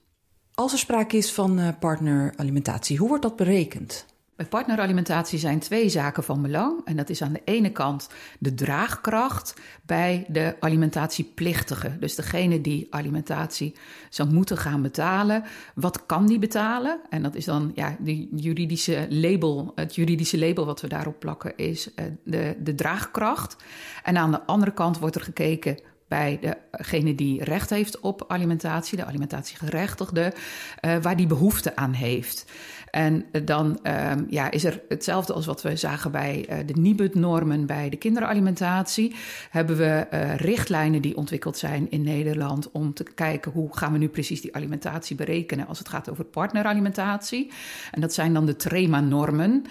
Als 0.54 0.72
er 0.72 0.78
sprake 0.78 1.16
is 1.16 1.32
van 1.32 1.58
uh, 1.58 1.68
partneralimentatie, 1.80 2.98
hoe 2.98 3.08
wordt 3.08 3.22
dat 3.22 3.36
berekend? 3.36 4.06
Bij 4.36 4.46
partneralimentatie 4.46 5.38
zijn 5.38 5.58
twee 5.58 5.88
zaken 5.88 6.24
van 6.24 6.42
belang. 6.42 6.80
En 6.84 6.96
dat 6.96 7.10
is 7.10 7.22
aan 7.22 7.32
de 7.32 7.42
ene 7.44 7.70
kant 7.70 8.08
de 8.38 8.54
draagkracht 8.54 9.54
bij 9.86 10.24
de 10.28 10.56
alimentatieplichtige. 10.60 11.98
Dus 11.98 12.14
degene 12.14 12.60
die 12.60 12.86
alimentatie 12.90 13.74
zou 14.10 14.32
moeten 14.32 14.56
gaan 14.56 14.82
betalen. 14.82 15.44
Wat 15.74 16.06
kan 16.06 16.26
die 16.26 16.38
betalen? 16.38 17.00
En 17.10 17.22
dat 17.22 17.34
is 17.34 17.44
dan 17.44 17.72
ja, 17.74 17.96
de 18.00 18.28
juridische 18.36 19.06
label. 19.08 19.72
Het 19.74 19.94
juridische 19.94 20.38
label 20.38 20.66
wat 20.66 20.80
we 20.80 20.88
daarop 20.88 21.18
plakken 21.18 21.56
is 21.56 21.88
uh, 21.88 22.04
de, 22.24 22.56
de 22.62 22.74
draagkracht. 22.74 23.56
En 24.02 24.16
aan 24.16 24.30
de 24.30 24.46
andere 24.46 24.72
kant 24.72 24.98
wordt 24.98 25.16
er 25.16 25.22
gekeken 25.22 25.78
bij 26.12 26.56
degene 26.70 27.14
die 27.14 27.44
recht 27.44 27.70
heeft 27.70 28.00
op 28.00 28.24
alimentatie, 28.28 28.96
de 28.96 29.04
alimentatiegerechtigde, 29.04 30.32
uh, 30.80 30.96
waar 31.02 31.16
die 31.16 31.26
behoefte 31.26 31.76
aan 31.76 31.92
heeft. 31.92 32.44
En 32.90 33.24
dan 33.44 33.78
um, 33.82 34.26
ja, 34.28 34.50
is 34.50 34.64
er 34.64 34.80
hetzelfde 34.88 35.32
als 35.32 35.46
wat 35.46 35.62
we 35.62 35.76
zagen 35.76 36.10
bij 36.10 36.46
uh, 36.50 36.56
de 36.66 36.74
NIBUD-normen 36.80 37.66
bij 37.66 37.88
de 37.88 37.96
kinderalimentatie. 37.96 39.14
Hebben 39.50 39.76
we 39.76 40.06
richtlijnen 40.36 41.02
die 41.02 41.16
ontwikkeld 41.16 41.58
zijn 41.58 41.90
in 41.90 42.02
Nederland 42.02 42.70
om 42.70 42.94
te 42.94 43.04
kijken 43.14 43.52
hoe 43.52 43.76
gaan 43.76 43.92
we 43.92 43.98
nu 43.98 44.08
precies 44.08 44.40
die 44.40 44.54
alimentatie 44.54 45.16
berekenen 45.16 45.66
als 45.66 45.78
het 45.78 45.88
gaat 45.88 46.10
over 46.10 46.24
partneralimentatie. 46.24 47.50
En 47.90 48.00
dat 48.00 48.14
zijn 48.14 48.34
dan 48.34 48.46
de 48.46 48.56
TREMA-normen. 48.56 49.64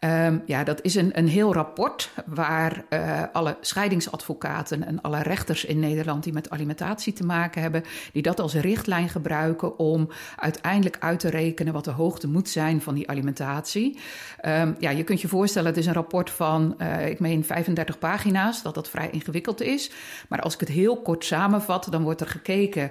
Um, 0.00 0.42
ja, 0.46 0.64
dat 0.64 0.82
is 0.82 0.94
een, 0.94 1.18
een 1.18 1.28
heel 1.28 1.52
rapport 1.52 2.10
waar 2.26 2.84
uh, 2.90 3.22
alle 3.32 3.56
scheidingsadvocaten 3.60 4.86
en 4.86 5.00
alle 5.00 5.22
rechters 5.22 5.64
in 5.64 5.80
Nederland 5.80 6.24
die 6.24 6.32
met 6.32 6.50
alimentatie 6.50 7.12
te 7.12 7.24
maken 7.24 7.62
hebben, 7.62 7.82
die 8.12 8.22
dat 8.22 8.40
als 8.40 8.54
richtlijn 8.54 9.08
gebruiken 9.08 9.78
om 9.78 10.08
uiteindelijk 10.36 10.96
uit 11.00 11.20
te 11.20 11.30
rekenen 11.30 11.72
wat 11.72 11.84
de 11.84 11.90
hoogte 11.90 12.28
moet 12.28 12.48
zijn 12.48 12.80
van 12.80 12.94
die 12.94 13.08
alimentatie. 13.08 13.98
Um, 14.46 14.76
ja, 14.78 14.90
je 14.90 15.04
kunt 15.04 15.20
je 15.20 15.28
voorstellen, 15.28 15.68
het 15.68 15.78
is 15.78 15.86
een 15.86 15.92
rapport 15.92 16.30
van, 16.30 16.74
uh, 16.78 17.08
ik 17.08 17.20
meen 17.20 17.44
35 17.44 17.98
pagina's, 17.98 18.62
dat 18.62 18.74
dat 18.74 18.88
vrij 18.88 19.10
ingewikkeld 19.10 19.60
is. 19.60 19.90
Maar 20.28 20.40
als 20.40 20.54
ik 20.54 20.60
het 20.60 20.68
heel 20.68 21.02
kort 21.02 21.24
samenvat, 21.24 21.86
dan 21.90 22.02
wordt 22.02 22.20
er 22.20 22.28
gekeken 22.28 22.90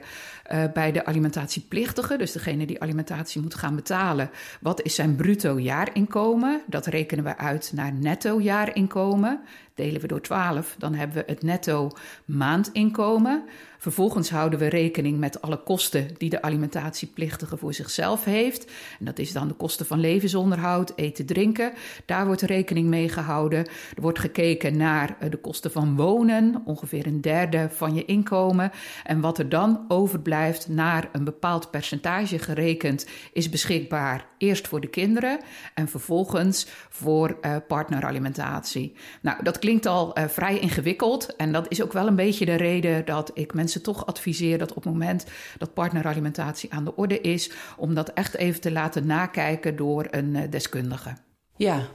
uh, 0.52 0.64
bij 0.74 0.92
de 0.92 1.06
alimentatieplichtige, 1.06 2.18
dus 2.18 2.32
degene 2.32 2.66
die 2.66 2.82
alimentatie 2.82 3.42
moet 3.42 3.56
gaan 3.56 3.76
betalen, 3.76 4.30
wat 4.62 4.82
is 4.82 4.96
zijn 4.96 5.16
bruto 5.16 5.60
jaarinkomen? 5.60 6.62
Dat 6.68 6.86
rekenen 6.86 7.24
we 7.24 7.38
uit 7.38 7.72
naar 7.74 7.94
netto 7.94 8.42
jaarinkomen. 8.42 9.42
Delen 9.76 10.02
we 10.02 10.08
door 10.08 10.22
12, 10.22 10.76
dan 10.78 10.94
hebben 10.94 11.18
we 11.18 11.32
het 11.32 11.44
netto 11.44 11.92
maandinkomen. 12.26 13.44
Vervolgens 13.78 14.30
houden 14.30 14.60
we 14.60 14.68
rekening 14.68 15.20
met 15.20 15.42
alle 15.42 15.64
kosten 15.64 16.08
die 16.18 16.30
de 16.30 16.42
alimentatieplichtige 16.42 17.58
voor 17.58 17.74
zichzelf 17.74 18.24
heeft. 18.24 18.72
En 19.00 19.06
dat 19.06 19.20
is 19.20 19.32
dan 19.32 19.48
de 19.48 19.54
kosten 19.54 19.86
van 19.86 20.00
levensonderhoud, 20.00 20.94
eten, 20.96 21.26
drinken. 21.26 21.74
Daar 22.06 22.26
wordt 22.26 22.42
rekening 22.42 22.88
mee 22.88 23.10
gehouden. 23.10 23.60
Er 23.96 24.02
wordt 24.02 24.20
gekeken 24.20 24.78
naar 24.78 25.18
de 25.30 25.38
kosten 25.38 25.72
van 25.72 25.96
wonen, 25.96 26.62
ongeveer 26.66 27.06
een 27.06 27.22
derde 27.22 27.70
van 27.72 27.94
je 27.94 28.06
inkomen. 28.06 28.72
En 29.04 29.22
wat 29.22 29.38
er 29.38 29.50
dan 29.50 29.86
overblijft, 29.88 30.68
naar 30.68 31.10
een 31.12 31.24
bepaald 31.24 31.72
percentage 31.72 32.40
gerekend, 32.40 33.08
is 33.34 33.50
beschikbaar 33.50 34.28
eerst 34.38 34.68
voor 34.68 34.82
de 34.82 34.90
kinderen 34.90 35.40
en 35.74 35.88
vervolgens 35.88 36.68
voor 36.90 37.38
uh, 37.42 37.56
partneralimentatie. 37.68 38.94
Nou, 39.22 39.44
dat 39.44 39.60
klinkt 39.66 39.86
al 39.86 40.18
uh, 40.18 40.28
vrij 40.28 40.60
ingewikkeld 40.60 41.36
en 41.36 41.52
dat 41.52 41.66
is 41.70 41.84
ook 41.84 41.94
wel 41.94 42.08
een 42.08 42.16
beetje 42.16 42.46
de 42.46 42.56
reden 42.56 43.06
dat 43.06 43.32
ik 43.34 43.54
mensen 43.54 43.82
toch 43.82 44.06
adviseer 44.06 44.58
dat 44.58 44.70
op 44.74 44.84
het 44.84 44.94
moment 44.94 45.26
dat 45.58 45.74
partneralimentatie 45.74 46.74
aan 46.74 46.84
de 46.84 46.96
orde 46.96 47.22
is, 47.22 47.52
om 47.78 47.94
dat 47.94 48.10
echt 48.10 48.36
even 48.36 48.62
te 48.62 48.72
laten 48.72 49.06
nakijken 49.06 49.76
door 49.76 50.08
een 50.10 50.36
uh, 50.36 50.42
deskundige. 50.50 51.18
Ja, 51.56 51.88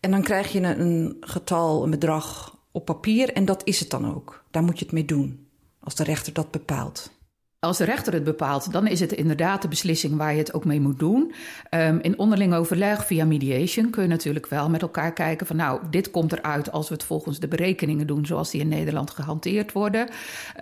en 0.00 0.10
dan 0.10 0.22
krijg 0.22 0.52
je 0.52 0.60
een 0.60 1.16
getal, 1.20 1.84
een 1.84 1.90
bedrag 1.90 2.58
op 2.72 2.84
papier 2.84 3.32
en 3.32 3.44
dat 3.44 3.62
is 3.64 3.80
het 3.80 3.90
dan 3.90 4.14
ook. 4.14 4.44
Daar 4.50 4.62
moet 4.62 4.78
je 4.78 4.84
het 4.84 4.94
mee 4.94 5.04
doen, 5.04 5.48
als 5.80 5.94
de 5.94 6.04
rechter 6.04 6.32
dat 6.32 6.50
bepaalt. 6.50 7.19
Als 7.66 7.78
de 7.78 7.84
rechter 7.84 8.12
het 8.12 8.24
bepaalt, 8.24 8.72
dan 8.72 8.86
is 8.86 9.00
het 9.00 9.12
inderdaad 9.12 9.62
de 9.62 9.68
beslissing 9.68 10.16
waar 10.16 10.32
je 10.32 10.38
het 10.38 10.52
ook 10.54 10.64
mee 10.64 10.80
moet 10.80 10.98
doen. 10.98 11.32
Um, 11.70 12.00
in 12.00 12.18
onderling 12.18 12.54
overleg 12.54 13.06
via 13.06 13.24
mediation 13.24 13.90
kun 13.90 14.02
je 14.02 14.08
natuurlijk 14.08 14.46
wel 14.46 14.70
met 14.70 14.82
elkaar 14.82 15.12
kijken 15.12 15.46
van 15.46 15.56
nou, 15.56 15.80
dit 15.90 16.10
komt 16.10 16.32
eruit 16.32 16.72
als 16.72 16.88
we 16.88 16.94
het 16.94 17.04
volgens 17.04 17.38
de 17.38 17.48
berekeningen 17.48 18.06
doen 18.06 18.26
zoals 18.26 18.50
die 18.50 18.60
in 18.60 18.68
Nederland 18.68 19.10
gehanteerd 19.10 19.72
worden. 19.72 20.08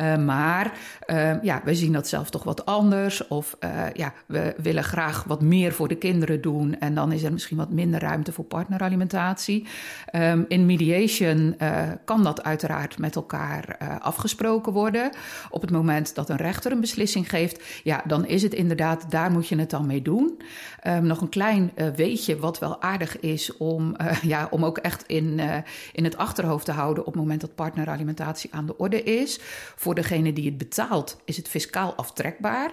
Uh, 0.00 0.16
maar 0.16 0.72
uh, 1.06 1.42
ja, 1.42 1.60
we 1.64 1.74
zien 1.74 1.92
dat 1.92 2.08
zelf 2.08 2.30
toch 2.30 2.42
wat 2.42 2.66
anders. 2.66 3.28
Of 3.28 3.56
uh, 3.60 3.70
ja, 3.94 4.12
we 4.26 4.54
willen 4.56 4.84
graag 4.84 5.24
wat 5.24 5.42
meer 5.42 5.72
voor 5.72 5.88
de 5.88 5.96
kinderen 5.96 6.40
doen 6.40 6.78
en 6.78 6.94
dan 6.94 7.12
is 7.12 7.22
er 7.22 7.32
misschien 7.32 7.56
wat 7.56 7.70
minder 7.70 8.00
ruimte 8.00 8.32
voor 8.32 8.44
partneralimentatie. 8.44 9.66
Um, 10.12 10.44
in 10.48 10.66
mediation 10.66 11.56
kan 12.04 12.24
dat 12.24 12.44
uiteraard 12.44 12.98
met 12.98 13.16
elkaar 13.16 13.76
afgesproken 14.00 14.72
worden. 14.72 15.10
Op 15.50 15.60
het 15.60 15.70
moment 15.70 16.14
dat 16.14 16.28
een 16.28 16.36
rechter 16.36 16.72
een 16.72 16.80
beslissing 16.88 17.30
geeft, 17.30 17.62
ja, 17.82 18.02
dan 18.06 18.26
is 18.26 18.42
het 18.42 18.54
inderdaad, 18.54 19.10
daar 19.10 19.30
moet 19.30 19.48
je 19.48 19.58
het 19.58 19.70
dan 19.70 19.86
mee 19.86 20.02
doen. 20.02 20.40
Um, 20.86 21.06
nog 21.06 21.20
een 21.20 21.28
klein 21.28 21.72
uh, 21.76 21.88
weetje 21.88 22.38
wat 22.38 22.58
wel 22.58 22.82
aardig 22.82 23.20
is 23.20 23.56
om, 23.56 23.94
uh, 24.00 24.22
ja, 24.32 24.48
om 24.50 24.64
ook 24.64 24.78
echt 24.78 25.04
in, 25.06 25.38
uh, 25.38 25.56
in 25.92 26.04
het 26.04 26.16
achterhoofd 26.16 26.64
te 26.64 26.72
houden 26.72 27.06
op 27.06 27.12
het 27.12 27.22
moment 27.22 27.40
dat 27.40 27.54
partneralimentatie 27.54 28.54
aan 28.54 28.66
de 28.66 28.76
orde 28.76 29.02
is. 29.02 29.38
Voor 29.76 29.94
degene 29.94 30.32
die 30.32 30.44
het 30.44 30.58
betaalt, 30.58 31.16
is 31.24 31.36
het 31.36 31.48
fiscaal 31.48 31.94
aftrekbaar. 31.94 32.70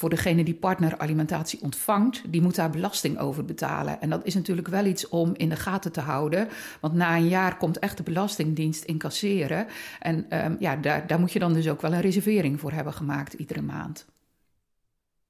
Voor 0.00 0.10
degene 0.10 0.44
die 0.44 0.54
partneralimentatie 0.54 1.62
ontvangt, 1.62 2.22
die 2.28 2.42
moet 2.42 2.54
daar 2.54 2.70
belasting 2.70 3.18
over 3.18 3.44
betalen. 3.44 4.00
En 4.00 4.10
dat 4.10 4.24
is 4.24 4.34
natuurlijk 4.34 4.68
wel 4.68 4.84
iets 4.84 5.08
om 5.08 5.34
in 5.36 5.48
de 5.48 5.56
gaten 5.56 5.92
te 5.92 6.00
houden. 6.00 6.48
Want 6.80 6.94
na 6.94 7.16
een 7.16 7.28
jaar 7.28 7.56
komt 7.56 7.78
echt 7.78 7.96
de 7.96 8.02
Belastingdienst 8.02 8.84
incasseren. 8.84 9.66
En 10.00 10.44
um, 10.44 10.56
ja, 10.60 10.76
daar, 10.76 11.06
daar 11.06 11.20
moet 11.20 11.32
je 11.32 11.38
dan 11.38 11.52
dus 11.52 11.68
ook 11.68 11.80
wel 11.80 11.92
een 11.92 12.00
reservering 12.00 12.60
voor 12.60 12.72
hebben 12.72 12.92
gemaakt 12.92 13.32
iedere 13.32 13.62
maand. 13.62 14.06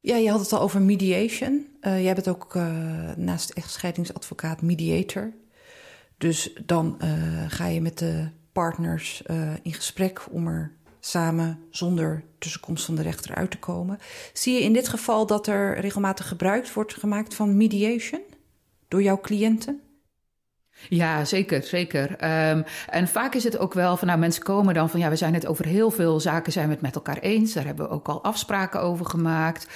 Ja, 0.00 0.16
je 0.16 0.30
had 0.30 0.40
het 0.40 0.52
al 0.52 0.60
over 0.60 0.82
mediation. 0.82 1.66
Uh, 1.80 2.02
jij 2.02 2.14
bent 2.14 2.28
ook 2.28 2.54
uh, 2.54 3.14
naast 3.16 3.50
echtscheidingsadvocaat 3.50 4.62
mediator. 4.62 5.32
Dus 6.18 6.52
dan 6.66 6.98
uh, 7.04 7.44
ga 7.48 7.66
je 7.66 7.80
met 7.80 7.98
de 7.98 8.28
partners 8.52 9.22
in 9.62 9.72
gesprek 9.72 10.26
om 10.30 10.46
er 10.46 10.72
samen 11.00 11.64
zonder 11.70 12.24
tussenkomst 12.38 12.84
van 12.84 12.94
de 12.94 13.02
rechter 13.02 13.34
uit 13.34 13.50
te 13.50 13.58
komen. 13.58 13.98
Zie 14.32 14.54
je 14.54 14.62
in 14.62 14.72
dit 14.72 14.88
geval 14.88 15.26
dat 15.26 15.46
er 15.46 15.78
regelmatig 15.78 16.28
gebruik 16.28 16.68
wordt 16.68 16.94
gemaakt 16.94 17.34
van 17.34 17.56
mediation 17.56 18.22
door 18.88 19.02
jouw 19.02 19.20
cliënten? 19.20 19.80
Ja, 20.88 21.24
zeker, 21.24 21.62
zeker. 21.62 22.10
Um, 22.50 22.64
en 22.88 23.08
vaak 23.08 23.34
is 23.34 23.44
het 23.44 23.58
ook 23.58 23.74
wel 23.74 23.96
van, 23.96 24.06
nou, 24.06 24.18
mensen 24.18 24.42
komen 24.42 24.74
dan 24.74 24.90
van, 24.90 25.00
ja, 25.00 25.08
we 25.08 25.16
zijn 25.16 25.34
het 25.34 25.46
over 25.46 25.66
heel 25.66 25.90
veel 25.90 26.20
zaken 26.20 26.52
zijn 26.52 26.66
we 26.66 26.72
het 26.72 26.82
met 26.82 26.94
elkaar 26.94 27.18
eens. 27.18 27.52
Daar 27.52 27.64
hebben 27.64 27.88
we 27.88 27.94
ook 27.94 28.08
al 28.08 28.22
afspraken 28.22 28.80
over 28.80 29.06
gemaakt. 29.06 29.66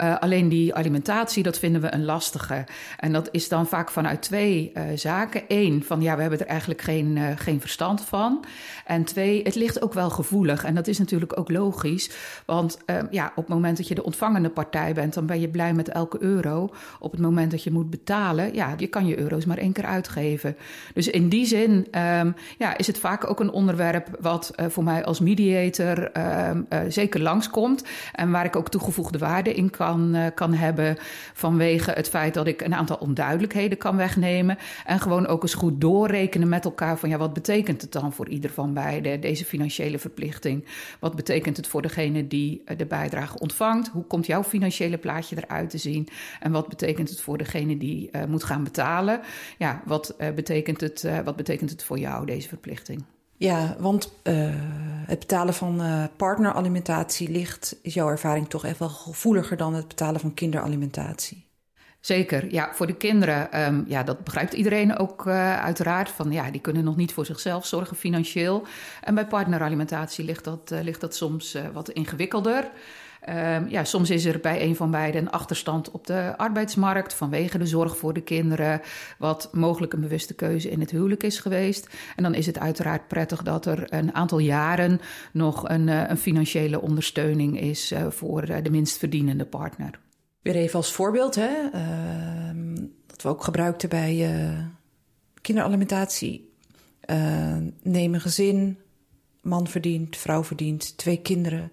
Uh, 0.00 0.18
alleen 0.18 0.48
die 0.48 0.74
alimentatie, 0.74 1.42
dat 1.42 1.58
vinden 1.58 1.80
we 1.80 1.94
een 1.94 2.04
lastige. 2.04 2.64
En 2.98 3.12
dat 3.12 3.28
is 3.30 3.48
dan 3.48 3.66
vaak 3.66 3.90
vanuit 3.90 4.22
twee 4.22 4.72
uh, 4.74 4.82
zaken. 4.94 5.42
Eén, 5.48 5.84
van 5.84 6.02
ja, 6.02 6.14
we 6.14 6.20
hebben 6.20 6.40
er 6.40 6.46
eigenlijk 6.46 6.80
geen, 6.80 7.16
uh, 7.16 7.26
geen 7.36 7.60
verstand 7.60 8.00
van. 8.00 8.44
En 8.86 9.04
twee, 9.04 9.42
het 9.42 9.54
ligt 9.54 9.82
ook 9.82 9.92
wel 9.92 10.10
gevoelig. 10.10 10.64
En 10.64 10.74
dat 10.74 10.86
is 10.86 10.98
natuurlijk 10.98 11.38
ook 11.38 11.50
logisch. 11.50 12.10
Want 12.46 12.78
ja, 13.10 13.26
op 13.26 13.44
het 13.44 13.54
moment 13.54 13.76
dat 13.76 13.88
je 13.88 13.94
de 13.94 14.04
ontvangende 14.04 14.50
partij 14.50 14.94
bent, 14.94 15.14
dan 15.14 15.26
ben 15.26 15.40
je 15.40 15.48
blij 15.48 15.72
met 15.72 15.88
elke 15.88 16.22
euro. 16.22 16.70
Op 17.00 17.12
het 17.12 17.20
moment 17.20 17.50
dat 17.50 17.62
je 17.62 17.70
moet 17.70 17.90
betalen, 17.90 18.54
ja, 18.54 18.74
je 18.76 18.86
kan 18.86 19.06
je 19.06 19.18
euro's 19.18 19.44
maar 19.44 19.58
één 19.58 19.72
keer 19.72 19.84
uitgeven. 19.84 20.53
Dus 20.94 21.08
in 21.08 21.28
die 21.28 21.46
zin 21.46 21.70
um, 21.70 22.34
ja, 22.58 22.76
is 22.76 22.86
het 22.86 22.98
vaak 22.98 23.30
ook 23.30 23.40
een 23.40 23.50
onderwerp 23.50 24.08
wat 24.20 24.52
uh, 24.56 24.66
voor 24.68 24.84
mij 24.84 25.04
als 25.04 25.20
mediator 25.20 26.10
um, 26.48 26.66
uh, 26.72 26.78
zeker 26.88 27.20
langskomt. 27.20 27.84
En 28.12 28.30
waar 28.30 28.44
ik 28.44 28.56
ook 28.56 28.68
toegevoegde 28.70 29.18
waarde 29.18 29.54
in 29.54 29.70
kan, 29.70 30.14
uh, 30.14 30.26
kan 30.34 30.54
hebben. 30.54 30.96
Vanwege 31.32 31.90
het 31.90 32.08
feit 32.08 32.34
dat 32.34 32.46
ik 32.46 32.60
een 32.60 32.74
aantal 32.74 32.96
onduidelijkheden 32.96 33.78
kan 33.78 33.96
wegnemen. 33.96 34.58
En 34.86 35.00
gewoon 35.00 35.26
ook 35.26 35.42
eens 35.42 35.54
goed 35.54 35.80
doorrekenen 35.80 36.48
met 36.48 36.64
elkaar 36.64 36.98
van 36.98 37.08
ja, 37.08 37.16
wat 37.16 37.32
betekent 37.32 37.82
het 37.82 37.92
dan 37.92 38.12
voor 38.12 38.28
ieder 38.28 38.50
van 38.50 38.74
beiden, 38.74 39.20
deze 39.20 39.44
financiële 39.44 39.98
verplichting? 39.98 40.64
Wat 41.00 41.16
betekent 41.16 41.56
het 41.56 41.66
voor 41.66 41.82
degene 41.82 42.26
die 42.26 42.62
de 42.76 42.86
bijdrage 42.86 43.38
ontvangt? 43.38 43.88
Hoe 43.88 44.04
komt 44.04 44.26
jouw 44.26 44.44
financiële 44.44 44.98
plaatje 44.98 45.36
eruit 45.36 45.70
te 45.70 45.78
zien? 45.78 46.08
En 46.40 46.52
wat 46.52 46.68
betekent 46.68 47.08
het 47.08 47.20
voor 47.20 47.38
degene 47.38 47.76
die 47.76 48.10
moet 48.28 48.44
gaan 48.44 48.64
betalen? 48.64 49.20
Ja, 49.58 49.82
wat 49.84 50.14
betekent 50.18 50.43
betekent 50.44 50.80
het, 50.80 51.02
uh, 51.04 51.20
wat 51.20 51.36
betekent 51.36 51.70
het 51.70 51.84
voor 51.84 51.98
jou, 51.98 52.26
deze 52.26 52.48
verplichting? 52.48 53.04
Ja, 53.36 53.76
want 53.78 54.12
uh, 54.22 54.50
het 55.06 55.18
betalen 55.18 55.54
van 55.54 55.80
uh, 55.80 56.04
partneralimentatie 56.16 57.30
ligt, 57.30 57.76
is 57.82 57.94
jouw 57.94 58.08
ervaring 58.08 58.48
toch 58.48 58.78
wel 58.78 58.88
gevoeliger 58.88 59.56
dan 59.56 59.74
het 59.74 59.88
betalen 59.88 60.20
van 60.20 60.34
kinderalimentatie? 60.34 61.46
Zeker, 62.00 62.52
ja, 62.52 62.74
voor 62.74 62.86
de 62.86 62.96
kinderen, 62.96 63.64
um, 63.66 63.84
ja, 63.88 64.02
dat 64.02 64.24
begrijpt 64.24 64.52
iedereen 64.52 64.98
ook 64.98 65.26
uh, 65.26 65.60
uiteraard. 65.60 66.08
Van 66.08 66.32
ja, 66.32 66.50
die 66.50 66.60
kunnen 66.60 66.84
nog 66.84 66.96
niet 66.96 67.12
voor 67.12 67.26
zichzelf 67.26 67.66
zorgen 67.66 67.96
financieel. 67.96 68.66
En 69.00 69.14
bij 69.14 69.26
partneralimentatie 69.26 70.24
ligt 70.24 70.44
dat, 70.44 70.70
ligt 70.82 71.00
dat 71.00 71.14
soms 71.14 71.56
wat 71.72 71.90
ingewikkelder. 71.90 72.70
Um, 73.28 73.68
ja, 73.68 73.84
soms 73.84 74.10
is 74.10 74.24
er 74.24 74.40
bij 74.40 74.62
een 74.62 74.76
van 74.76 74.90
beiden 74.90 75.20
een 75.20 75.30
achterstand 75.30 75.90
op 75.90 76.06
de 76.06 76.34
arbeidsmarkt 76.36 77.14
vanwege 77.14 77.58
de 77.58 77.66
zorg 77.66 77.96
voor 77.96 78.12
de 78.12 78.20
kinderen, 78.20 78.80
wat 79.18 79.48
mogelijk 79.52 79.92
een 79.92 80.00
bewuste 80.00 80.34
keuze 80.34 80.70
in 80.70 80.80
het 80.80 80.90
huwelijk 80.90 81.22
is 81.22 81.38
geweest. 81.38 81.88
En 82.16 82.22
dan 82.22 82.34
is 82.34 82.46
het 82.46 82.58
uiteraard 82.58 83.08
prettig 83.08 83.42
dat 83.42 83.66
er 83.66 83.92
een 83.92 84.14
aantal 84.14 84.38
jaren 84.38 85.00
nog 85.32 85.68
een, 85.68 85.86
uh, 85.86 86.08
een 86.08 86.16
financiële 86.16 86.80
ondersteuning 86.80 87.60
is 87.60 87.92
uh, 87.92 88.06
voor 88.10 88.50
uh, 88.50 88.56
de 88.62 88.70
minst 88.70 88.98
verdienende 88.98 89.44
partner. 89.44 90.00
Weer 90.42 90.56
even 90.56 90.76
als 90.76 90.92
voorbeeld, 90.92 91.34
hè, 91.34 91.68
ehm, 91.72 92.74
dat 93.06 93.22
we 93.22 93.28
ook 93.28 93.44
gebruikten 93.44 93.88
bij 93.88 94.28
kinderalimentatie. 95.40 96.52
neem 97.82 98.14
een 98.14 98.20
gezin, 98.20 98.78
man 99.40 99.66
verdient, 99.66 100.16
vrouw 100.16 100.44
verdient, 100.44 100.96
twee 100.98 101.20
kinderen 101.20 101.72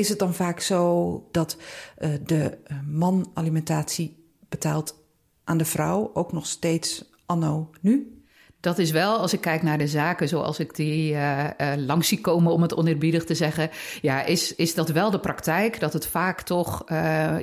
is 0.00 0.08
het 0.08 0.18
dan 0.18 0.34
vaak 0.34 0.60
zo 0.60 1.28
dat 1.30 1.56
uh, 1.98 2.10
de 2.26 2.58
eh, 2.64 2.76
man 2.86 3.30
alimentatie 3.34 4.24
betaalt 4.48 4.94
aan 5.44 5.58
de 5.58 5.64
vrouw, 5.64 6.10
ook 6.14 6.32
nog 6.32 6.46
steeds 6.46 7.10
anno 7.26 7.70
nu? 7.80 8.14
Dat 8.60 8.78
is 8.78 8.90
wel, 8.90 9.18
als 9.18 9.32
ik 9.32 9.40
kijk 9.40 9.62
naar 9.62 9.78
de 9.78 9.88
zaken 9.88 10.28
zoals 10.28 10.58
ik 10.58 10.74
die 10.76 11.12
uh, 11.12 11.48
langs 11.76 12.08
zie 12.08 12.20
komen, 12.20 12.52
om 12.52 12.62
het 12.62 12.74
oneerbiedig 12.74 13.24
te 13.24 13.34
zeggen, 13.34 13.70
ja, 14.00 14.22
is, 14.22 14.54
is 14.54 14.74
dat 14.74 14.88
wel 14.88 15.10
de 15.10 15.20
praktijk 15.20 15.80
dat 15.80 15.92
het 15.92 16.06
vaak 16.06 16.40
toch 16.40 16.82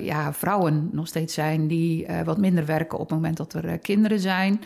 ja, 0.01 0.33
vrouwen 0.33 0.89
nog 0.91 1.07
steeds 1.07 1.33
zijn 1.33 1.67
die 1.67 2.07
wat 2.23 2.37
minder 2.37 2.65
werken 2.65 2.97
op 2.97 3.09
het 3.09 3.17
moment 3.17 3.37
dat 3.37 3.53
er 3.53 3.79
kinderen 3.79 4.19
zijn. 4.19 4.61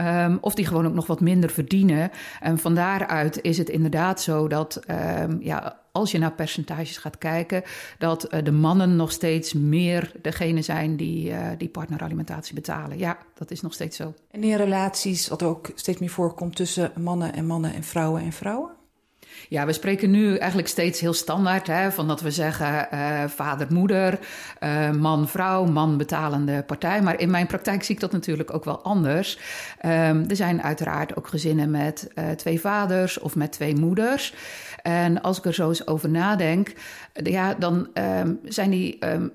Um, 0.00 0.38
of 0.40 0.54
die 0.54 0.66
gewoon 0.66 0.86
ook 0.86 0.94
nog 0.94 1.06
wat 1.06 1.20
minder 1.20 1.50
verdienen. 1.50 2.10
En 2.40 2.58
van 2.58 2.74
daaruit 2.74 3.42
is 3.42 3.58
het 3.58 3.68
inderdaad 3.68 4.20
zo 4.20 4.48
dat 4.48 4.80
um, 5.20 5.38
ja, 5.40 5.81
als 5.92 6.10
je 6.10 6.18
naar 6.18 6.32
percentages 6.32 6.96
gaat 6.96 7.18
kijken, 7.18 7.62
dat 7.98 8.34
uh, 8.34 8.44
de 8.44 8.52
mannen 8.52 8.96
nog 8.96 9.12
steeds 9.12 9.52
meer 9.52 10.12
degene 10.22 10.62
zijn 10.62 10.96
die, 10.96 11.30
uh, 11.30 11.48
die 11.58 11.68
partneralimentatie 11.68 12.54
betalen. 12.54 12.98
Ja, 12.98 13.18
dat 13.34 13.50
is 13.50 13.60
nog 13.60 13.72
steeds 13.72 13.96
zo. 13.96 14.14
En 14.30 14.44
in 14.44 14.56
relaties, 14.56 15.28
wat 15.28 15.42
ook 15.42 15.70
steeds 15.74 16.00
meer 16.00 16.10
voorkomt 16.10 16.56
tussen 16.56 16.92
mannen 16.96 17.32
en 17.32 17.46
mannen 17.46 17.74
en 17.74 17.84
vrouwen 17.84 18.22
en 18.22 18.32
vrouwen? 18.32 18.70
Ja, 19.48 19.66
we 19.66 19.72
spreken 19.72 20.10
nu 20.10 20.36
eigenlijk 20.36 20.68
steeds 20.68 21.00
heel 21.00 21.12
standaard 21.12 21.66
hè, 21.66 21.92
van 21.92 22.08
dat 22.08 22.20
we 22.20 22.30
zeggen 22.30 22.88
uh, 22.94 23.24
vader, 23.26 23.66
moeder, 23.70 24.18
uh, 24.60 24.90
man, 24.90 25.28
vrouw, 25.28 25.64
man, 25.64 25.96
betalende 25.96 26.62
partij. 26.62 27.02
Maar 27.02 27.20
in 27.20 27.30
mijn 27.30 27.46
praktijk 27.46 27.82
zie 27.82 27.94
ik 27.94 28.00
dat 28.00 28.12
natuurlijk 28.12 28.54
ook 28.54 28.64
wel 28.64 28.82
anders. 28.82 29.38
Um, 29.84 30.24
er 30.28 30.36
zijn 30.36 30.62
uiteraard 30.62 31.16
ook 31.16 31.28
gezinnen 31.28 31.70
met 31.70 32.10
uh, 32.14 32.30
twee 32.30 32.60
vaders 32.60 33.18
of 33.18 33.36
met 33.36 33.52
twee 33.52 33.74
moeders. 33.74 34.34
En 34.82 35.22
als 35.22 35.38
ik 35.38 35.44
er 35.44 35.54
zo 35.54 35.68
eens 35.68 35.86
over 35.86 36.08
nadenk, 36.08 36.72
ja, 37.12 37.54
dan 37.54 37.88
um, 37.94 38.40
zijn 38.44 38.70
die. 38.70 39.06
Um, 39.06 39.32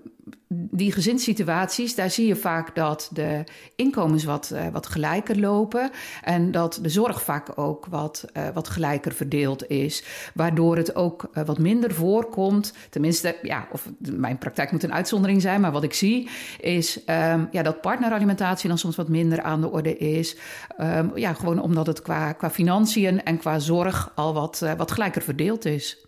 die 0.50 0.92
gezinssituaties, 0.92 1.96
daar 1.96 2.10
zie 2.10 2.28
je 2.28 2.36
vaak 2.36 2.76
dat 2.76 3.10
de 3.14 3.44
inkomens 3.76 4.24
wat, 4.24 4.52
uh, 4.54 4.68
wat 4.68 4.88
gelijker 4.88 5.40
lopen. 5.40 5.92
En 6.24 6.52
dat 6.52 6.80
de 6.82 6.90
zorg 6.90 7.22
vaak 7.22 7.52
ook 7.56 7.86
wat, 7.86 8.26
uh, 8.34 8.48
wat 8.54 8.68
gelijker 8.68 9.14
verdeeld 9.14 9.68
is. 9.68 10.04
Waardoor 10.34 10.78
het 10.78 10.96
ook 10.96 11.30
uh, 11.34 11.44
wat 11.46 11.60
minder 11.60 11.94
voorkomt. 11.94 12.74
Tenminste, 12.90 13.38
ja, 13.42 13.68
of 13.72 13.90
mijn 14.00 14.38
praktijk 14.38 14.72
moet 14.72 14.84
een 14.84 14.94
uitzondering 14.94 15.42
zijn. 15.42 15.62
Maar 15.62 15.72
wat 15.72 15.84
ik 15.84 15.94
zie 15.94 16.30
is 16.60 17.00
um, 17.00 17.48
ja, 17.52 17.64
dat 17.64 17.82
partneralimentatie 17.82 18.70
dan 18.70 18.78
soms 18.78 18.96
wat 18.96 19.10
minder 19.10 19.42
aan 19.42 19.62
de 19.62 19.72
orde 19.72 19.98
is. 19.98 20.38
Um, 20.82 21.12
ja, 21.16 21.34
gewoon 21.34 21.62
omdat 21.62 21.88
het 21.88 22.02
qua, 22.02 22.34
qua 22.34 22.50
financiën 22.50 23.24
en 23.24 23.38
qua 23.38 23.60
zorg 23.60 24.12
al 24.16 24.34
wat, 24.34 24.66
wat 24.78 24.92
gelijker 24.92 25.22
verdeeld 25.22 25.66
is. 25.66 26.08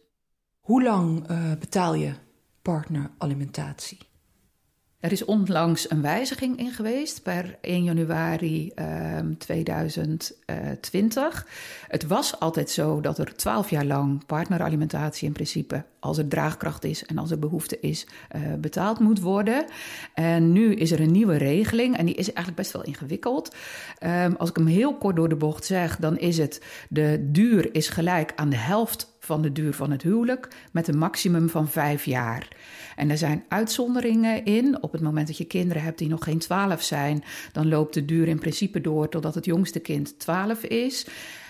Hoe 0.60 0.84
lang 0.84 1.28
betaal 1.60 1.94
je 1.94 2.14
partneralimentatie? 2.62 4.09
Er 5.00 5.12
is 5.12 5.26
onlangs 5.26 5.92
een 5.92 6.02
wijziging 6.02 6.58
in 6.58 6.72
geweest 6.72 7.24
per 7.24 7.58
1 7.62 7.84
januari 7.84 8.72
um, 9.18 9.38
2020. 9.38 11.48
Het 11.88 12.08
was 12.08 12.40
altijd 12.40 12.70
zo 12.70 13.02
dat 13.02 13.18
er 13.18 13.36
12 13.36 13.70
jaar 13.70 13.86
lang 13.86 14.26
partneralimentatie 14.26 15.28
in 15.28 15.34
principe, 15.34 15.84
als 16.00 16.18
er 16.18 16.28
draagkracht 16.28 16.84
is 16.84 17.06
en 17.06 17.18
als 17.18 17.32
er 17.32 17.40
behoefte 17.40 17.80
is, 17.80 18.08
uh, 18.36 18.54
betaald 18.54 19.00
moet 19.00 19.20
worden. 19.20 19.66
En 20.14 20.52
nu 20.52 20.74
is 20.74 20.92
er 20.92 21.00
een 21.00 21.12
nieuwe 21.12 21.38
regeling 21.38 21.98
en 21.98 22.06
die 22.06 22.16
is 22.16 22.34
eigenlijk 22.34 22.58
best 22.58 22.72
wel 22.72 22.84
ingewikkeld. 22.84 23.56
Um, 24.04 24.36
als 24.36 24.50
ik 24.50 24.56
hem 24.56 24.68
heel 24.68 24.98
kort 24.98 25.16
door 25.16 25.30
de 25.30 25.36
bocht 25.36 25.66
zeg, 25.66 25.98
dan 25.98 26.18
is 26.18 26.38
het 26.38 26.62
de 26.90 27.28
duur 27.32 27.74
is 27.74 27.90
gelijk 27.90 28.34
aan 28.36 28.50
de 28.50 28.58
helft 28.58 29.18
van 29.30 29.42
de 29.42 29.52
duur 29.52 29.74
van 29.74 29.92
het 29.92 30.02
huwelijk 30.02 30.48
met 30.72 30.88
een 30.88 30.98
maximum 30.98 31.50
van 31.50 31.68
vijf 31.68 32.06
jaar. 32.06 32.48
En 32.96 33.10
er 33.10 33.18
zijn 33.18 33.44
uitzonderingen 33.48 34.46
in. 34.46 34.84
Op 34.84 34.92
het 34.92 35.02
moment 35.02 35.28
dat 35.28 35.38
je 35.38 35.46
kinderen 35.46 35.84
hebt 35.84 35.98
die 35.98 36.08
nog 36.08 36.24
geen 36.24 36.40
twaalf 36.40 36.82
zijn, 36.82 37.24
dan 37.52 37.68
loopt 37.68 37.94
de 37.94 38.06
duur 38.06 38.28
in 38.28 38.40
principe 38.40 38.82
door 38.82 39.10
totdat 39.10 39.36
het 39.36 39.46
jongste 39.46 39.80
kind 39.80 40.20
twaalf 40.20 40.64
is. 40.64 41.06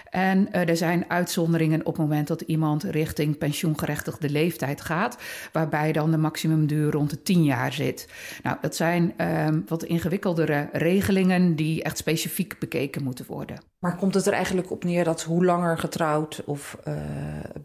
En 0.09 0.51
er 0.51 0.77
zijn 0.77 1.05
uitzonderingen 1.07 1.79
op 1.79 1.97
het 1.97 2.01
moment 2.01 2.27
dat 2.27 2.41
iemand 2.41 2.83
richting 2.83 3.37
pensioengerechtigde 3.37 4.29
leeftijd 4.29 4.81
gaat, 4.81 5.17
waarbij 5.51 5.91
dan 5.91 6.11
de 6.11 6.17
maximumduur 6.17 6.91
rond 6.91 7.09
de 7.09 7.21
10 7.21 7.43
jaar 7.43 7.73
zit. 7.73 8.07
Nou, 8.43 8.57
dat 8.61 8.75
zijn 8.75 9.13
ehm, 9.17 9.59
wat 9.67 9.83
ingewikkeldere 9.83 10.69
regelingen 10.71 11.55
die 11.55 11.83
echt 11.83 11.97
specifiek 11.97 12.59
bekeken 12.59 13.03
moeten 13.03 13.25
worden. 13.27 13.61
Maar 13.79 13.95
komt 13.95 14.13
het 14.13 14.25
er 14.25 14.33
eigenlijk 14.33 14.71
op 14.71 14.83
neer 14.83 15.03
dat 15.03 15.23
hoe 15.23 15.45
langer 15.45 15.77
getrouwd 15.77 16.43
of 16.45 16.77
uh, 16.87 16.93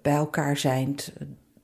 bij 0.02 0.14
elkaar 0.14 0.56
zijn 0.56 0.94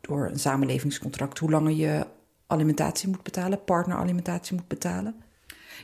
door 0.01 0.29
een 0.29 0.39
samenlevingscontract, 0.39 1.39
hoe 1.39 1.51
langer 1.51 1.73
je 1.73 2.07
alimentatie 2.47 3.09
moet 3.09 3.23
betalen, 3.23 3.65
partneralimentatie 3.65 4.57
moet 4.57 4.69
betalen? 4.69 5.15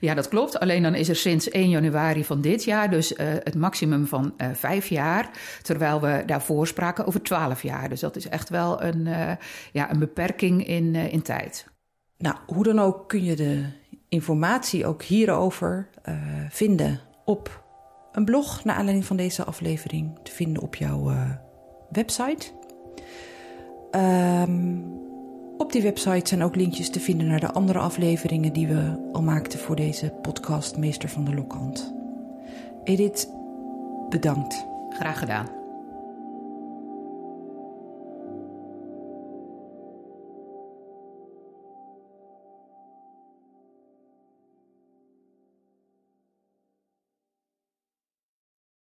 Ja, 0.00 0.14
dat 0.14 0.28
klopt. 0.28 0.60
Alleen 0.60 0.82
dan 0.82 0.94
is 0.94 1.08
er 1.08 1.16
sinds 1.16 1.50
1 1.50 1.68
januari 1.68 2.24
van 2.24 2.40
dit 2.40 2.64
jaar 2.64 2.90
dus 2.90 3.12
uh, 3.12 3.18
het 3.18 3.54
maximum 3.54 4.06
van 4.06 4.34
uh, 4.36 4.48
vijf 4.52 4.86
jaar. 4.88 5.30
Terwijl 5.62 6.00
we 6.00 6.22
daarvoor 6.26 6.66
spraken 6.66 7.06
over 7.06 7.22
twaalf 7.22 7.62
jaar. 7.62 7.88
Dus 7.88 8.00
dat 8.00 8.16
is 8.16 8.28
echt 8.28 8.48
wel 8.48 8.82
een, 8.82 9.06
uh, 9.06 9.32
ja, 9.72 9.90
een 9.90 9.98
beperking 9.98 10.66
in, 10.66 10.94
in 10.94 11.22
tijd. 11.22 11.66
Nou, 12.18 12.36
hoe 12.46 12.64
dan 12.64 12.78
ook 12.78 13.08
kun 13.08 13.24
je 13.24 13.36
de 13.36 13.64
informatie 14.08 14.86
ook 14.86 15.02
hierover 15.02 15.88
vinden 16.50 17.00
op 17.24 17.64
een 18.12 18.24
blog 18.24 18.64
naar 18.64 18.76
aanleiding 18.76 19.06
van 19.06 19.16
deze 19.16 19.44
aflevering 19.44 20.18
te 20.22 20.32
vinden 20.32 20.62
op 20.62 20.74
jouw 20.74 21.12
website. 21.90 22.46
Um, 23.90 25.05
op 25.58 25.72
die 25.72 25.82
website 25.82 26.28
zijn 26.28 26.42
ook 26.42 26.56
linkjes 26.56 26.90
te 26.90 27.00
vinden 27.00 27.26
naar 27.26 27.40
de 27.40 27.52
andere 27.52 27.78
afleveringen 27.78 28.52
die 28.52 28.66
we 28.66 29.08
al 29.12 29.22
maakten 29.22 29.58
voor 29.58 29.76
deze 29.76 30.12
podcast 30.22 30.76
Meester 30.76 31.08
van 31.08 31.24
de 31.24 31.34
Lokhand. 31.34 31.94
Edith, 32.84 33.28
bedankt. 34.08 34.66
Graag 34.88 35.18
gedaan. 35.18 35.65